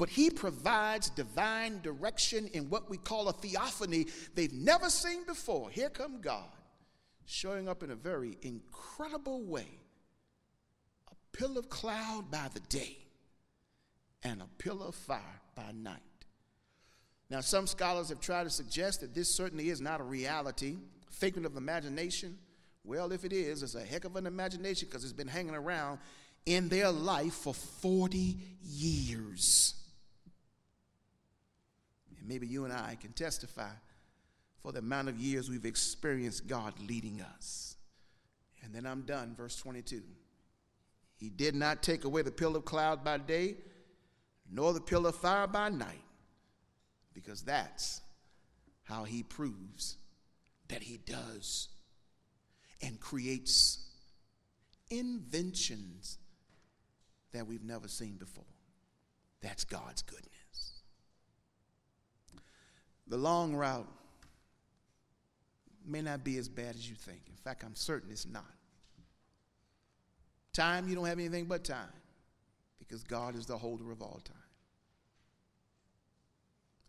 [0.00, 5.68] but He provides divine direction in what we call a theophany they've never seen before.
[5.68, 6.48] Here come God
[7.26, 9.66] showing up in a very incredible way
[11.10, 12.96] a pillar of cloud by the day
[14.22, 16.00] and a pillar of fire by night.
[17.28, 20.78] Now, some scholars have tried to suggest that this certainly is not a reality,
[21.10, 22.38] figment of imagination.
[22.84, 25.98] Well, if it is, it's a heck of an imagination because it's been hanging around
[26.46, 29.74] in their life for 40 years.
[32.30, 33.72] Maybe you and I can testify
[34.62, 37.74] for the amount of years we've experienced God leading us.
[38.62, 40.00] And then I'm done, verse 22.
[41.16, 43.56] He did not take away the pillar of cloud by day,
[44.48, 46.04] nor the pillar of fire by night,
[47.14, 48.00] because that's
[48.84, 49.96] how he proves
[50.68, 51.66] that he does
[52.80, 53.88] and creates
[54.88, 56.18] inventions
[57.32, 58.44] that we've never seen before.
[59.42, 60.39] That's God's goodness.
[63.10, 63.88] The long route
[65.84, 67.22] may not be as bad as you think.
[67.28, 68.44] In fact, I'm certain it's not.
[70.52, 71.92] Time, you don't have anything but time
[72.78, 74.36] because God is the holder of all time.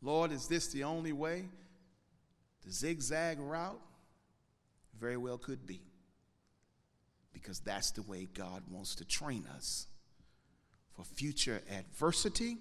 [0.04, 1.46] Lord, is this the only way?
[2.66, 3.82] The zigzag route?
[5.00, 5.82] Very well could be.
[7.34, 9.88] Because that's the way God wants to train us
[10.96, 12.58] for future adversity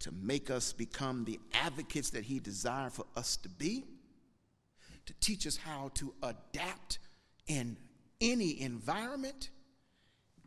[0.00, 3.84] to make us become the advocates that He desired for us to be,
[5.06, 6.98] to teach us how to adapt
[7.46, 7.76] in
[8.20, 9.50] any environment,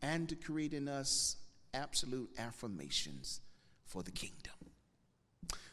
[0.01, 1.37] and to create in us
[1.73, 3.41] absolute affirmations
[3.85, 4.53] for the kingdom.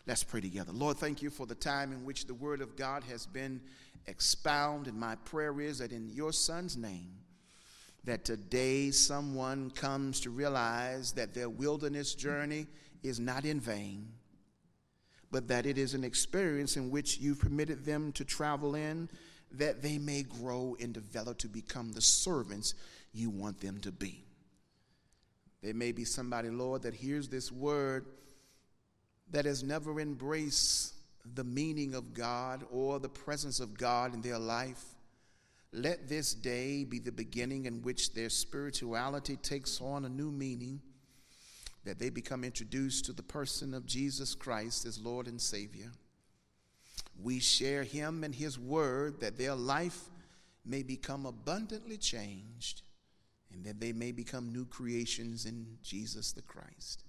[0.07, 0.73] Let's pray together.
[0.73, 3.61] Lord, thank you for the time in which the Word of God has been
[4.07, 4.95] expounded.
[4.95, 7.11] My prayer is that in your Son's name,
[8.05, 12.67] that today someone comes to realize that their wilderness journey
[13.03, 14.09] is not in vain,
[15.31, 19.09] but that it is an experience in which you've permitted them to travel in,
[19.53, 22.75] that they may grow and develop to become the servants
[23.13, 24.25] you want them to be.
[25.63, 28.07] There may be somebody, Lord, that hears this word
[29.31, 30.95] that has never embraced
[31.35, 34.83] the meaning of God or the presence of God in their life.
[35.73, 40.81] Let this day be the beginning in which their spirituality takes on a new meaning
[41.89, 45.91] that they become introduced to the person of Jesus Christ as Lord and Savior.
[47.19, 49.99] We share Him and His Word that their life
[50.67, 52.83] may become abundantly changed
[53.51, 57.05] and that they may become new creations in Jesus the Christ.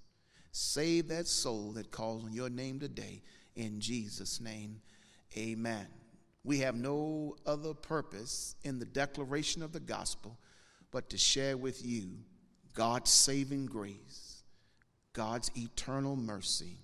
[0.50, 3.20] Save that soul that calls on your name today.
[3.56, 4.80] In Jesus' name,
[5.36, 5.88] amen.
[6.42, 10.38] We have no other purpose in the declaration of the gospel
[10.90, 12.12] but to share with you
[12.72, 14.29] God's saving grace
[15.12, 16.78] God's eternal mercy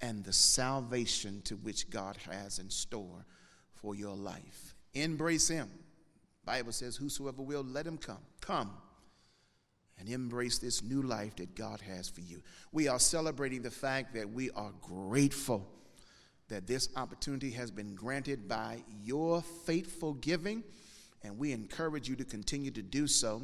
[0.00, 3.24] and the salvation to which God has in store
[3.72, 4.74] for your life.
[4.92, 5.70] Embrace him.
[6.44, 8.18] Bible says whosoever will let him come.
[8.40, 8.70] Come
[9.98, 12.42] and embrace this new life that God has for you.
[12.72, 15.66] We are celebrating the fact that we are grateful
[16.48, 20.62] that this opportunity has been granted by your faithful giving,
[21.22, 23.42] and we encourage you to continue to do so.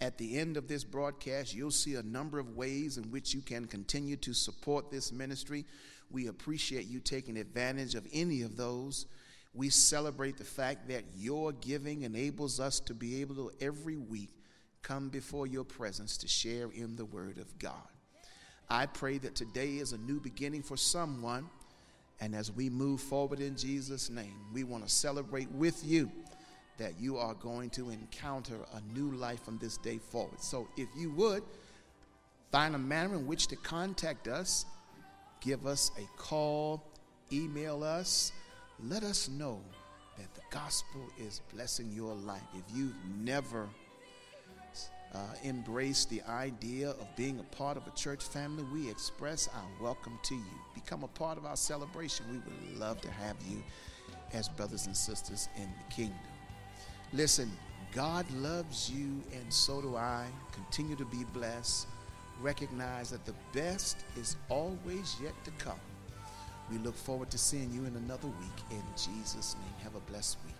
[0.00, 3.40] At the end of this broadcast, you'll see a number of ways in which you
[3.40, 5.64] can continue to support this ministry.
[6.10, 9.06] We appreciate you taking advantage of any of those.
[9.54, 14.30] We celebrate the fact that your giving enables us to be able to every week
[14.82, 17.74] come before your presence to share in the Word of God.
[18.70, 21.48] I pray that today is a new beginning for someone.
[22.20, 26.10] And as we move forward in Jesus' name, we want to celebrate with you
[26.78, 30.40] that you are going to encounter a new life from this day forward.
[30.40, 31.42] So if you would,
[32.50, 34.64] find a manner in which to contact us,
[35.40, 36.82] give us a call,
[37.32, 38.32] email us,
[38.82, 39.60] let us know
[40.16, 42.42] that the gospel is blessing your life.
[42.54, 43.68] If you've never
[45.14, 49.82] uh, embraced the idea of being a part of a church family, we express our
[49.82, 50.60] welcome to you.
[50.74, 52.26] Become a part of our celebration.
[52.30, 53.62] We would love to have you
[54.32, 56.18] as brothers and sisters in the kingdom.
[57.12, 57.50] Listen,
[57.92, 60.26] God loves you, and so do I.
[60.52, 61.86] Continue to be blessed.
[62.40, 65.80] Recognize that the best is always yet to come.
[66.70, 68.58] We look forward to seeing you in another week.
[68.70, 70.57] In Jesus' name, have a blessed week.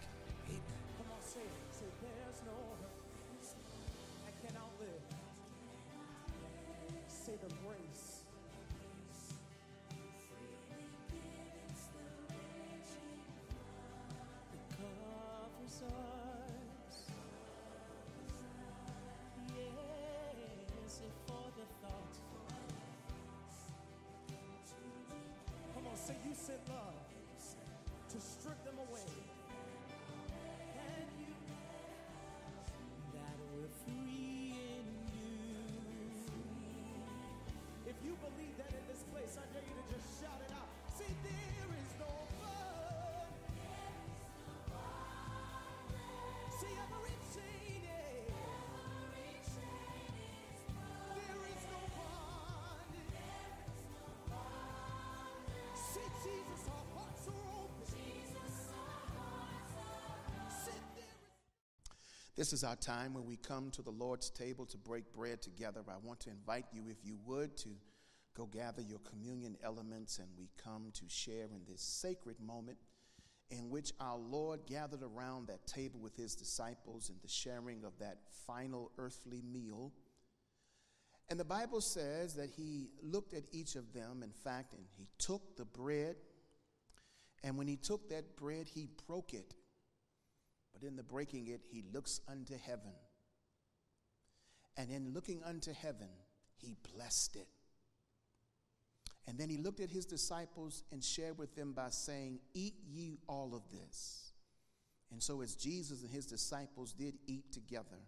[62.39, 65.81] This is our time when we come to the Lord's table to break bread together.
[65.89, 67.71] I want to invite you, if you would, to
[68.37, 72.79] go gather your communion elements and we come to share in this sacred moment
[73.51, 77.99] in which our Lord gathered around that table with his disciples in the sharing of
[77.99, 79.91] that final earthly meal.
[81.29, 85.09] And the Bible says that he looked at each of them, in fact, and he
[85.19, 86.15] took the bread.
[87.43, 89.55] And when he took that bread, he broke it
[90.81, 92.93] but in the breaking it, he looks unto heaven.
[94.77, 96.09] And in looking unto heaven,
[96.57, 97.49] he blessed it.
[99.27, 103.19] And then he looked at his disciples and shared with them by saying, Eat ye
[103.29, 104.33] all of this.
[105.11, 107.99] And so, as Jesus and his disciples did eat together,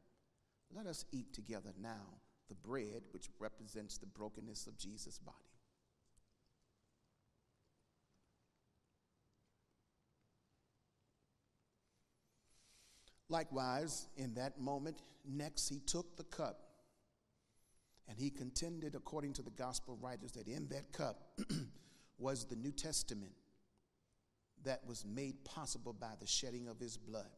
[0.74, 5.36] let us eat together now the bread which represents the brokenness of Jesus' body.
[13.30, 16.64] Likewise, in that moment, next he took the cup
[18.08, 21.38] and he contended, according to the gospel writers, that in that cup
[22.18, 23.32] was the New Testament
[24.64, 27.30] that was made possible by the shedding of his blood.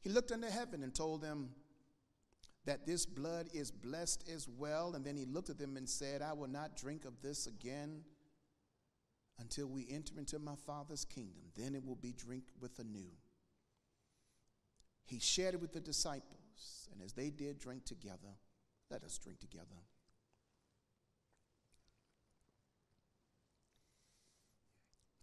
[0.00, 1.50] He looked unto heaven and told them
[2.64, 4.94] that this blood is blessed as well.
[4.94, 8.02] And then he looked at them and said, I will not drink of this again
[9.40, 11.42] until we enter into my Father's kingdom.
[11.56, 13.10] Then it will be drink with anew
[15.14, 16.88] he shared it with the disciples.
[16.92, 18.34] And as they did drink together,
[18.90, 19.66] let us drink together.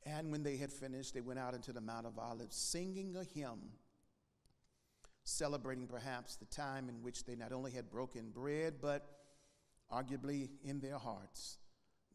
[0.05, 3.25] And when they had finished, they went out into the Mount of Olives singing a
[3.25, 3.59] hymn,
[5.25, 9.05] celebrating perhaps the time in which they not only had broken bread, but
[9.91, 11.57] arguably in their hearts,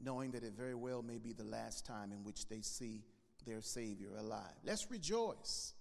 [0.03, 3.05] knowing that it very well may be the last time in which they see
[3.45, 4.57] their Savior alive.
[4.65, 5.75] Let's rejoice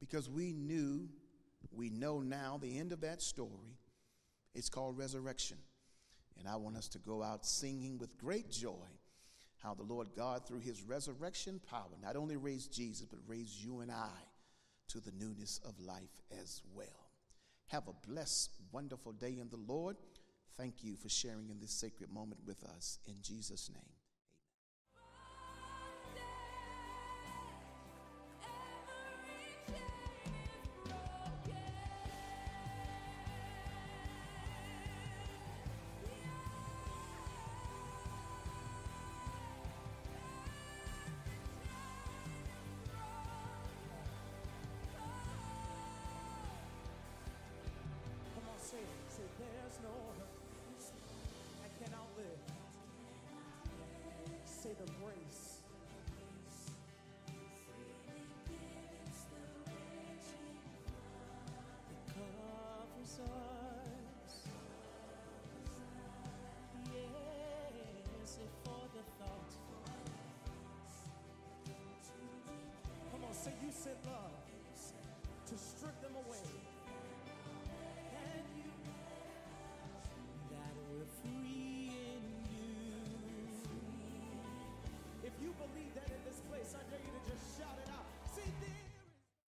[0.00, 1.08] because we knew,
[1.72, 3.78] we know now the end of that story.
[4.54, 5.58] It's called resurrection.
[6.38, 8.86] And I want us to go out singing with great joy
[9.58, 13.80] how the Lord God, through his resurrection power, not only raised Jesus, but raised you
[13.80, 14.10] and I
[14.88, 17.10] to the newness of life as well.
[17.66, 19.96] Have a blessed, wonderful day in the Lord.
[20.56, 22.98] Thank you for sharing in this sacred moment with us.
[23.06, 23.97] In Jesus' name.
[73.84, 76.67] to strip them away.